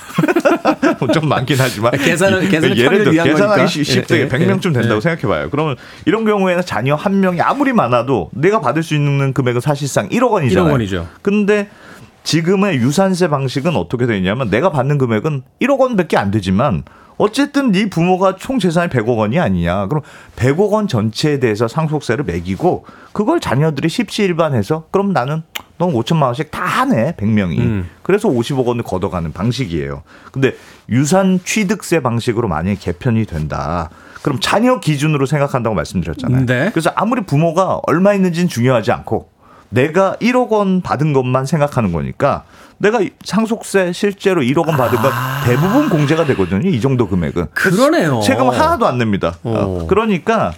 [1.14, 3.68] 좀 많긴 하지만 계산을- 계산을 예를 들어 계산하기.
[3.68, 5.00] 쉽- 쉽게 예, 예, 100명쯤 된다고 예.
[5.02, 5.48] 생각해 봐요.
[5.52, 10.32] 그러면 이런 경우에는 자녀 한 명이 아무리 많아도 내가 받을 수 있는 금액은 사실상 1억
[10.32, 10.68] 원이잖아요.
[10.70, 11.08] 1억 원이죠.
[11.22, 11.70] 근데
[12.24, 16.84] 지금의 유산세 방식은 어떻게 되어 있냐면 내가 받는 금액은 1억 원밖에 안 되지만
[17.18, 19.86] 어쨌든 네 부모가 총 재산이 100억 원이 아니냐.
[19.88, 20.02] 그럼
[20.36, 25.44] 100억 원 전체에 대해서 상속세를 매기고 그걸 자녀들이 십시일반해서 그럼 나는
[25.82, 27.14] 넌 5천만 원씩 다 하네.
[27.14, 27.58] 100명이.
[27.60, 27.90] 음.
[28.04, 30.04] 그래서 50억 원을 걷어가는 방식이에요.
[30.32, 30.56] 근데
[30.90, 33.90] 유산 취득세 방식으로 만약에 개편이 된다.
[34.22, 36.46] 그럼 자녀 기준으로 생각한다고 말씀드렸잖아요.
[36.46, 36.70] 네.
[36.72, 39.30] 그래서 아무리 부모가 얼마 있는지는 중요하지 않고
[39.70, 42.44] 내가 1억 원 받은 것만 생각하는 거니까
[42.78, 45.12] 내가 상속세 실제로 1억 원 받은 건
[45.46, 46.70] 대부분 공제가 되거든요.
[46.70, 47.44] 이 정도 금액은.
[47.44, 47.48] 아.
[47.54, 48.22] 그러네요.
[48.22, 49.34] 세금 하나도 안 냅니다.
[49.42, 49.54] 어.
[49.56, 50.54] 어, 그러니까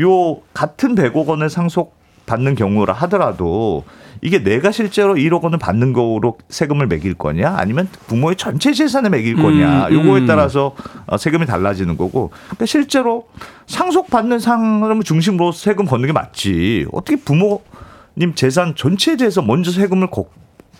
[0.00, 2.01] 요 같은 100억 원을 상속
[2.32, 3.84] 받는 경우라 하더라도
[4.22, 7.56] 이게 내가 실제로 1억 원을 받는 거로 세금을 매길 거냐?
[7.58, 9.88] 아니면 부모의 전체 재산을 매길 거냐?
[9.88, 10.26] 음, 요거에 음.
[10.26, 10.74] 따라서
[11.06, 12.30] 어, 세금이 달라지는 거고.
[12.46, 13.26] 그러니까 실제로
[13.66, 16.86] 상속 받는 사람을 중심으로 세금 걷는 게 맞지.
[16.92, 20.30] 어떻게 부모님 재산 전체에 대해서 먼저 세금을 걷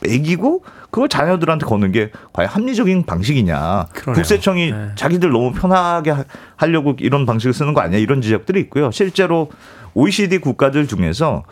[0.03, 3.86] 매기고 그걸 자녀들한테 거는 게 과연 합리적인 방식이냐.
[3.92, 4.14] 그러네요.
[4.14, 4.88] 국세청이 네.
[4.94, 6.24] 자기들 너무 편하게 하-
[6.57, 7.98] 하려고 이런 방식을 쓰는 거 아니야.
[7.98, 8.90] 이런 지적들이 있고요.
[8.90, 9.50] 실제로
[9.94, 11.44] OECD 국가들 중에서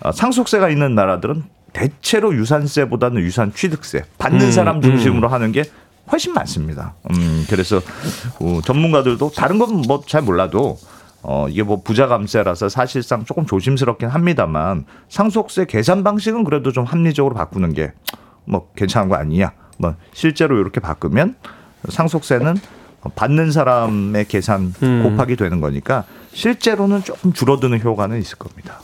[0.00, 5.64] 어, 상속세가 있는 나라들은 대체로 유산세보다는 유산 취득세 받는 음, 사람 중심으로 하는 게
[6.10, 6.94] 훨씬 많습니다.
[7.10, 7.80] 음, 그래서
[8.40, 10.78] 어, 전문가들도 다른 건 뭐 잘 몰라도
[11.30, 17.34] 어, 이게 뭐 부자 감세라서 사실상 조금 조심스럽긴 합니다만 상속세 계산 방식은 그래도 좀 합리적으로
[17.34, 17.92] 바꾸는 게
[18.50, 19.52] 뭐 괜찮은 거 아니냐.
[19.76, 21.36] 뭐 실제로 이렇게 바꾸면
[21.90, 22.56] 상속세는
[23.14, 25.02] 받는 사람의 계산 음.
[25.02, 28.80] 곱하기 되는 거니까 실제로는 조금 줄어드는 효과는 있을 겁니다.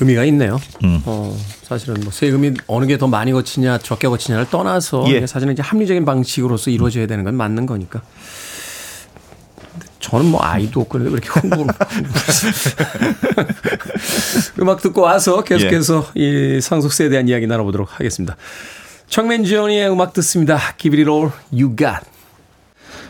[0.00, 0.58] 의미가 있네요.
[0.82, 1.00] 음.
[1.06, 5.24] 어, 사실은 뭐 세금이 어느 게 더 많이 거치냐 적게 거치냐를 떠나서 예.
[5.26, 8.02] 사실은 이제 합리적인 방식으로서 이루어져야 되는 건 맞는 거니까.
[10.00, 11.74] 저는 뭐 아이도 없고 그런데 왜 이렇게 홍보를
[14.60, 16.56] 음악 듣고 와서 계속해서 예.
[16.56, 18.36] 이 상속세에 대한 이야기 나눠보도록 하겠습니다.
[19.08, 20.58] 척 맨지오니의 음악 듣습니다.
[20.76, 22.06] Give It All You Got.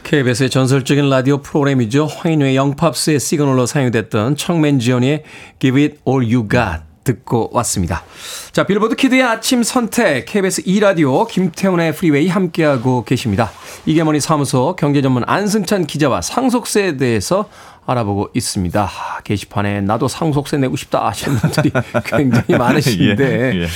[0.05, 2.07] KBS의 전설적인 라디오 프로그램이죠.
[2.07, 5.25] 황인용의 영팝스의 시그널로 사용됐던 척 맨지오니의
[5.59, 8.05] Give It All You Got 듣고 왔습니다.
[8.53, 13.51] 자, 빌보드 키드의 아침 선택, KBS 2라디오, 김태훈의 프리웨이 함께하고 계십니다.
[13.87, 17.49] 이게머니 사무소 경제 전문 안승찬 기자와 상속세에 대해서
[17.89, 18.89] 알아보고 있습니다.
[19.25, 21.73] 게시판에 나도 상속세 내고 싶다 하시는 분들이
[22.05, 23.25] 굉장히 많으신데.
[23.57, 23.67] 예, 예.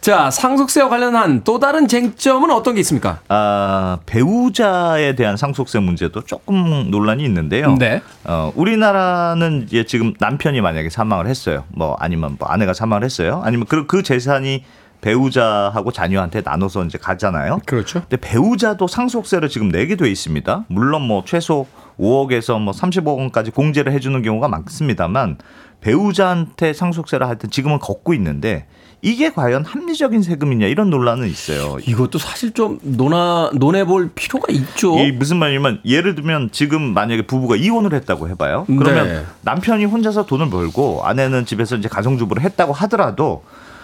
[0.00, 3.20] 자, 상속세와 관련한 또 다른 쟁점은 어떤 게 있습니까?
[3.28, 7.76] 아, 배우자에 대한 상속세 문제도 조금 논란이 있는데요.
[7.78, 8.00] 네.
[8.24, 11.64] 어, 우리나라는 이제 지금 남편이 만약에 사망을 했어요.
[11.68, 13.42] 뭐 아니면 뭐 아내가 사망을 했어요.
[13.44, 14.64] 아니면 그, 그 재산이
[15.02, 17.60] 배우자하고 자녀한테 나눠서 이제 가잖아요.
[17.66, 18.00] 그렇죠.
[18.00, 20.64] 근데 배우자도 상속세를 지금 내게 돼 있습니다.
[20.68, 21.66] 물론 뭐 최소
[22.02, 25.38] 5억에서 뭐 30억 원까지 공제를 해주는 경우가 많습니다만
[25.80, 28.66] 배우자한테 상속세를 할때 지금은 걷고 있는데
[29.04, 31.78] 이게 과연 합리적인 세금이냐 이런 논란은 있어요.
[31.84, 34.96] 이것도 사실 좀 논하 논해볼 필요가 있죠.
[34.98, 38.64] 이 무슨 말이냐면 예를 들면 지금 만약에 부부가 이혼을 했다고 해봐요.
[38.66, 39.24] 그러면 네.
[39.42, 43.42] 남편이 혼자서 돈을 벌고 아내는 집에서 이제 가정주부를 했다고 하더라도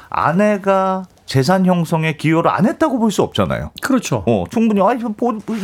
[0.09, 3.71] 아내가 재산 형성에 기여를 안 했다고 볼 수 없잖아요.
[3.83, 4.25] 그렇죠.
[4.27, 4.89] 어, 충분히 아,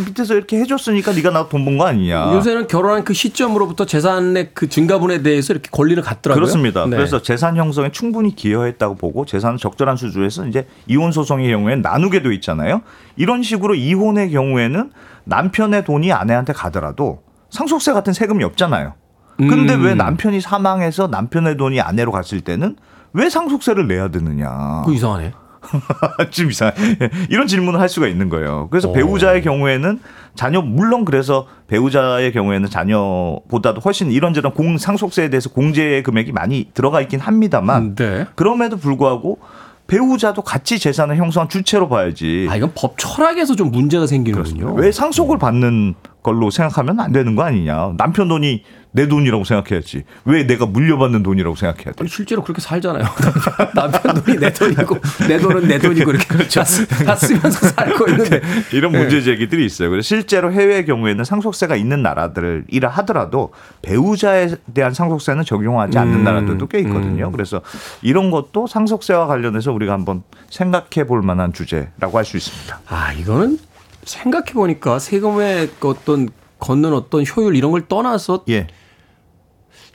[0.06, 2.34] 밑에서 이렇게 해줬으니까 네가 나 돈 번 거 아니냐.
[2.34, 6.34] 요새는 결혼한 그 시점으로부터 재산의 그 증가분에 대해서 이렇게 권리를 갖더라고요.
[6.40, 6.84] 그렇습니다.
[6.84, 6.96] 네.
[6.96, 12.34] 그래서 재산 형성에 충분히 기여했다고 보고 재산을 적절한 수준에서 이제 이혼 소송의 경우에는 나누게 돼
[12.34, 12.82] 있잖아요.
[13.16, 14.90] 이런 식으로 이혼의 경우에는
[15.24, 18.94] 남편의 돈이 아내한테 가더라도 상속세 같은 세금이 없잖아요.
[19.38, 19.84] 근데 음.
[19.84, 22.76] 왜 남편이 사망해서 남편의 돈이 아내로 갔을 때는
[23.14, 24.82] 왜 상속세를 내야 되느냐?
[24.84, 25.32] 그 이상하네.
[26.30, 26.72] 좀 이상
[27.30, 28.68] 이런 질문을 할 수가 있는 거예요.
[28.70, 28.92] 그래서 오.
[28.92, 30.00] 배우자의 경우에는
[30.34, 37.00] 자녀 물론 그래서 배우자의 경우에는 자녀보다도 훨씬 이런저런 공 상속세에 대해서 공제 금액이 많이 들어가
[37.00, 38.26] 있긴 합니다만 네.
[38.34, 39.38] 그럼에도 불구하고
[39.86, 42.46] 배우자도 같이 재산을 형성한 주체로 봐야지.
[42.50, 44.74] 아 이건 법 철학에서 좀 문제가 생기는군요.
[44.74, 45.94] 왜 상속을 받는
[46.24, 47.92] 걸로 생각하면 안 되는 거 아니냐.
[47.98, 50.04] 남편 돈이 내 돈이라고 생각해야지.
[50.24, 52.06] 왜 내가 물려받는 돈이라고 생각해야 돼?
[52.06, 53.04] 실제로 그렇게 살잖아요.
[53.74, 54.98] 남편 돈이 내 돈이고
[55.28, 56.62] 내 돈은 내 돈이고 이렇게 그렇죠.
[57.04, 58.40] 다 쓰면서 살고 있는데
[58.72, 59.90] 이런 문제 제기들이 있어요.
[59.90, 63.52] 그래서 실제로 해외 경우에는 상속세가 있는 나라들을 이라 하더라도
[63.82, 67.26] 배우자에 대한 상속세는 적용하지 않는 음, 나라들도 꽤 있거든요.
[67.26, 67.32] 음.
[67.32, 67.60] 그래서
[68.00, 72.80] 이런 것도 상속세와 관련해서 우리가 한번 생각해 볼 만한 주제라고 할 수 있습니다.
[72.88, 73.58] 아, 이거는
[74.04, 76.28] 생각해 보니까 세금의 어떤
[76.58, 78.66] 걷는 어떤 효율 이런 걸 떠나서 예.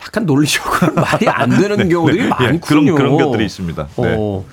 [0.01, 2.53] 약간 논리적으로 말이 안 되는 네, 경우들이 네, 많군요.
[2.53, 3.87] 예, 그런 그런 것들이 있습니다.
[3.97, 4.15] 네.
[4.17, 4.45] 어.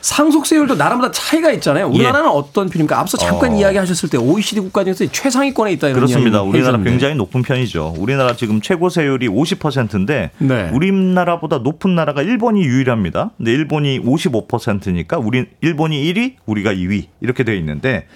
[0.00, 1.86] 상속세율도 나라마다 차이가 있잖아요.
[1.88, 2.32] 우리나라는 예.
[2.32, 2.98] 어떤 편입니까?
[2.98, 3.56] 앞서 잠깐 어.
[3.58, 6.40] 이야기하셨을 때 OECD 국가 중에서 최상위권에 있다 이런 그렇습니다.
[6.40, 6.90] 우리나라 해줬는데.
[6.90, 7.96] 굉장히 높은 편이죠.
[7.98, 10.70] 우리나라 지금 최고 세율이 50%인데 네.
[10.72, 13.32] 우리나라보다 높은 나라가 일본이 유일합니다.
[13.36, 18.06] 근데 일본이 55%니까 우리 일본이 1위, 우리가 2위 이렇게 되어 있는데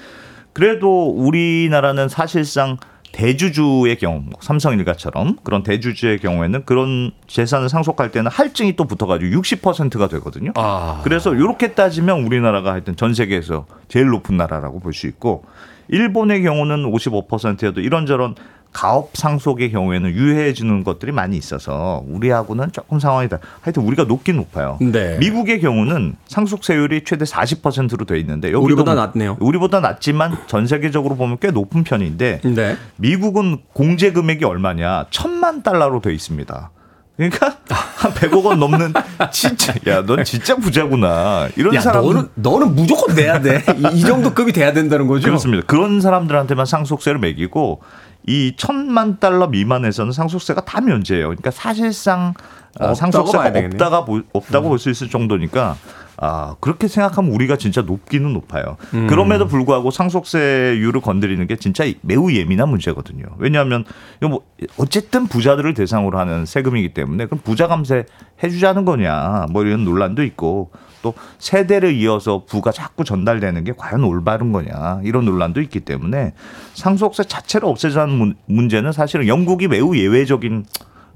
[0.55, 2.79] 그래도 우리나라는 사실상
[3.13, 9.41] 대주주의 경우, 뭐 삼성 일가처럼 그런 대주주의 경우에는 그런 재산을 상속할 때는 할증이 또 붙어가지고
[9.41, 10.53] 60%가 되거든요.
[10.57, 11.01] 아.
[11.05, 15.45] 그래서 이렇게 따지면 우리나라가 하여튼 전 세계에서 제일 높은 나라라고 볼 수 있고
[15.89, 18.35] 일본의 경우는 55%여도 이런저런
[18.75, 23.39] 가업 상속의 경우에는 유해해지는 것들이 많이 있어서 우리하고는 조금 상황이 다.
[23.63, 24.77] 하여튼 우리가 높긴 높아요.
[24.81, 25.17] 네.
[25.19, 29.39] 미국의 경우는 상속세율이 최대 40%로 돼 있는데 우리보다 낮네요.
[29.41, 32.77] 우리보다 낮지만 전 세계적으로 보면 꽤 높은 편인데 네.
[32.97, 35.07] 미국은 공제 금액이 얼마냐?
[35.11, 36.71] 천만 달러로 돼 있습니다.
[37.17, 38.93] 그러니까 한 100억 원 넘는
[39.33, 44.73] 진짜 야 넌 진짜 부자구나 이런 사람 너는 너는 무조건 내야 돼이 정도 급이 돼야
[44.73, 47.83] 된다는 거죠 그렇습니다 그런 사람들한테만 상속세를 매기고
[48.27, 51.29] 이 천만 달러 미만에서는 상속세가 다 면제예요.
[51.29, 52.35] 그러니까 사실상
[52.81, 54.71] 어, 상속세가 없다가 보, 없다고 음.
[54.71, 55.77] 볼수 있을 정도니까
[56.17, 58.77] 아, 그렇게 생각하면 우리가 진짜 높기는 높아요.
[58.95, 59.07] 음.
[59.09, 63.25] 그럼에도 불구하고 상속세율을 건드리는 게 진짜 매우 예민한 문제거든요.
[63.39, 63.85] 왜냐하면
[64.19, 64.41] 이거 뭐
[64.79, 68.07] 어쨌든 부자들을 대상으로 하는 세금이기 때문에 그럼 부자 감세
[68.43, 70.71] 해주자는 거냐 뭐 이런 논란도 있고
[71.05, 76.33] 또 세대를 이어서 부가 자꾸 전달되는 게 과연 올바른 거냐 이런 논란도 있기 때문에
[76.73, 80.65] 상속세 자체를 없애자는 문제는 사실은 영국이 매우 예외적인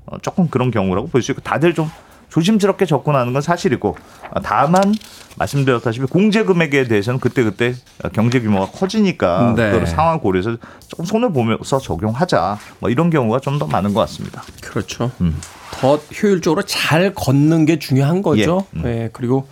[0.07, 1.91] 어, 조금 그런 경우라고 볼 수 있고 다들 좀
[2.29, 3.97] 조심스럽게 접근하는 건 사실이고
[4.43, 4.95] 다만
[5.39, 7.75] 말씀드렸다시피 공제 금액에 대해서는 그때 그때
[8.13, 9.71] 경제 규모가 커지니까 네.
[9.71, 10.59] 그 상황 고려해서
[10.89, 14.43] 조금 손을 보면서 적용하자 뭐 이런 경우가 좀 더 많은 것 같습니다.
[14.61, 15.11] 그렇죠.
[15.23, 15.41] 음.
[15.73, 18.67] 더 효율적으로 잘 걷는 게 중요한 거죠.
[18.75, 18.79] 예.
[18.79, 18.83] 음.
[18.83, 19.11] 네.
[19.13, 19.49] 그리고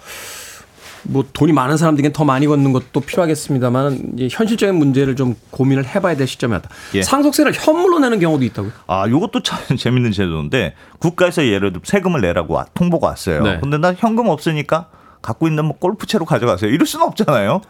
[1.09, 6.17] 뭐 돈이 많은 사람들에겐 더 많이 걷는 것도 필요하겠습니다만 이제 현실적인 문제를 좀 고민을 해봐야
[6.17, 6.69] 될 시점이었다.
[6.95, 7.03] 예.
[7.03, 8.73] 상속세를 현물로 내는 경우도 있다고요?
[8.87, 13.43] 아, 이것도 참 재밌는 제도인데 국가에서 예를 들어 세금을 내라고 통보가 왔어요.
[13.43, 13.59] 네.
[13.61, 14.89] 근데 나 현금 없으니까
[15.27, 16.71] 갖고 있는 뭐 골프채로 가져가세요.
[16.71, 17.61] 이럴 수는 없잖아요.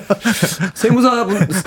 [0.72, 1.26] 세무사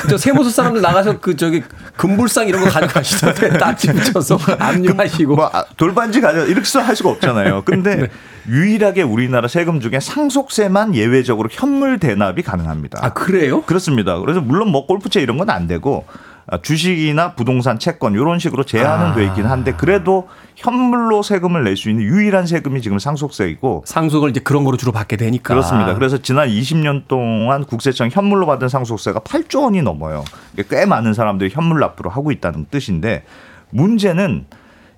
[0.10, 1.62] 저 세무사 사람들 나가서 그 저기
[1.96, 7.62] 금불상 이런 거 가져가시던데 딱지 붙여서 압류하시고 뭐 아, 돌반지 가져 이렇게 할 수가 없잖아요.
[7.66, 8.08] 근데 네.
[8.50, 13.00] 유일하게 우리나라 세금 중에 상속세만 예외적으로 현물 대납이 가능합니다.
[13.04, 13.62] 아 그래요?
[13.62, 14.18] 그렇습니다.
[14.20, 16.14] 그래서 물론 뭐 골프채 이런 건 안 되고 아,
[16.58, 19.14] 주식이나 부동산 채권 이런 식으로 제한은 아.
[19.16, 24.40] 돼 있긴 한데 그래도 현물로 세금을 낼 수 있는 유일한 세금이 지금 상속세이고 상속을 이제
[24.42, 25.94] 그런 거로 주로 받게 되니까 그렇습니다.
[25.96, 30.24] 그래서 지난 20년 동안 국세청 현물로 받은 상속세가 8조 원이 넘어요.
[30.70, 33.24] 꽤 많은 사람들이 현물 납부를 하고 있다는 뜻인데
[33.70, 34.46] 문제는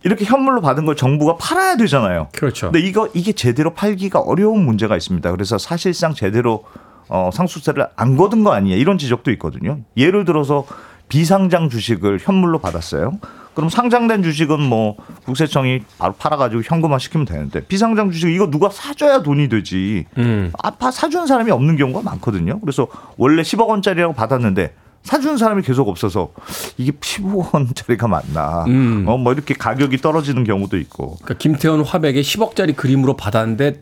[0.04, 2.28] 이렇게 현물로 받은 걸 정부가 팔아야 되잖아요.
[2.34, 2.72] 그렇죠.
[2.72, 5.32] 근데 이거 이게 제대로 팔기가 어려운 문제가 있습니다.
[5.32, 6.66] 그래서 사실상 제대로
[7.10, 9.80] 어, 상속세를 안 거둔 거 아니냐 이런 지적도 있거든요.
[9.96, 10.66] 예를 들어서
[11.10, 13.20] 비상장 주식을 현물로 받았어요.
[13.54, 14.96] 그럼 상장된 주식은 뭐
[15.26, 20.06] 국세청이 바로 팔아가지고 현금화 시키면 되는데 비상장 주식 이거 누가 사줘야 돈이 되지.
[20.18, 20.52] 음.
[20.62, 22.60] 아파 사주는 사람이 없는 경우가 많거든요.
[22.60, 22.88] 그래서
[23.18, 24.74] 원래 10억 원짜리라고 받았는데
[25.04, 26.30] 사주는 사람이 계속 없어서
[26.78, 28.64] 이게 15억 원짜리가 맞나.
[28.66, 29.04] 음.
[29.08, 31.18] 어, 뭐 이렇게 가격이 떨어지는 경우도 있고.
[31.22, 33.82] 그러니까 김태원 화백에 10억짜리 그림으로 받았는데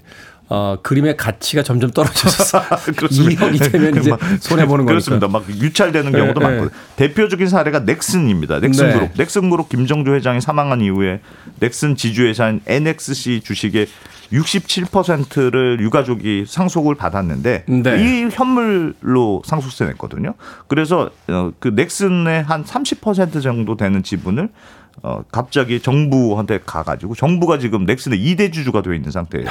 [0.54, 2.60] 어, 그림의 가치가 점점 떨어져서
[3.08, 4.86] 2억이 되면 이제 손해 보는 거니까.
[4.86, 5.30] 그렇습니다.
[5.30, 6.72] 막 유찰되는 경우도 네, 많고 네.
[6.98, 8.60] 대표적인 사례가 넥슨입니다.
[8.60, 9.02] 넥슨 그룹.
[9.02, 9.12] 네.
[9.16, 11.22] 넥슨 그룹 김정주 회장이 사망한 이후에
[11.62, 13.88] 넥슨 지주회사인 NXC 주식의
[14.34, 18.04] 67%를 유가족이 상속을 받았는데 네.
[18.04, 20.34] 이 현물로 상속세 냈거든요.
[20.68, 24.50] 그래서 어, 그 넥슨의 한 30% 정도 되는 지분을
[25.04, 29.48] 어, 갑자기 정부한테 가가지고 정부가 지금 넥슨의 2대 주주가 되어 있는 상태예요.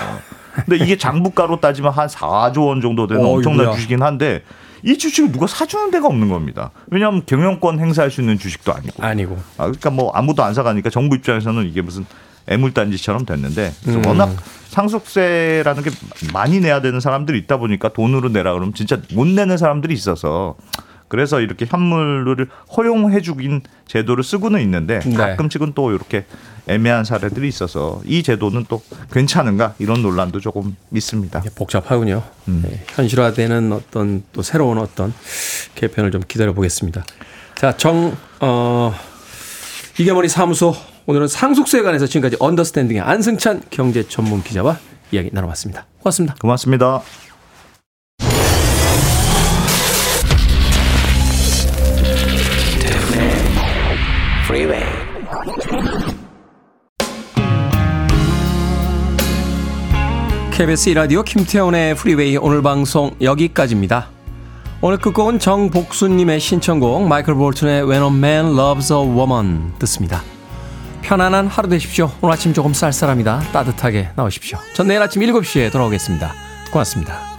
[0.66, 3.74] 근데 이게 장부가로 따지면 한 4조 원 정도 되는 어, 엄청난 이거야.
[3.74, 4.42] 주식이긴 한데
[4.84, 6.70] 이 주식을 누가 사주는 데가 없는 겁니다.
[6.88, 9.02] 왜냐하면 경영권 행사할 수 있는 주식도 아니고.
[9.02, 9.36] 아니고.
[9.58, 12.06] 아, 그러니까 뭐 아무도 안 사가니까 정부 입장에서는 이게 무슨
[12.46, 14.06] 애물단지처럼 됐는데 음.
[14.06, 14.34] 워낙
[14.68, 15.90] 상속세라는 게
[16.32, 20.56] 많이 내야 되는 사람들이 있다 보니까 돈으로 내라 그러면 진짜 못 내는 사람들이 있어서
[21.10, 22.46] 그래서 이렇게 현물을
[22.76, 25.14] 허용해 주긴 제도를 쓰고는 있는데 네.
[25.14, 26.24] 가끔씩은 또 이렇게
[26.68, 28.80] 애매한 사례들이 있어서 이 제도는 또
[29.12, 31.42] 괜찮은가 이런 논란도 조금 있습니다.
[31.56, 32.22] 복잡하군요.
[32.46, 32.62] 음.
[32.64, 35.12] 네, 현실화되는 어떤 또 새로운 어떤
[35.74, 37.04] 개편을 좀 기다려 보겠습니다.
[37.56, 38.94] 자, 정 어,
[39.98, 44.78] 이겨머니 사무소 오늘은 상속세에 관해서 지금까지 언더스탠딩의 안승찬 경제 전문 기자와
[45.10, 45.86] 이야기 나눠봤습니다.
[45.98, 46.36] 고맙습니다.
[46.40, 47.29] 고맙습니다.
[60.60, 64.10] KBS 라디오 김태훈의 프리웨이 오늘 방송 여기까지입니다.
[64.82, 70.22] 오늘 끝곡은 정복수님의 신청곡 마이클 볼튼의 When a Man Loves a Woman 듣습니다.
[71.00, 72.10] 편안한 하루 되십시오.
[72.20, 73.40] 오늘 아침 조금 쌀쌀합니다.
[73.54, 74.58] 따뜻하게 나오십시오.
[74.74, 76.30] 전 내일 아침 7시에 돌아오겠습니다.
[76.70, 77.29] 고맙습니다.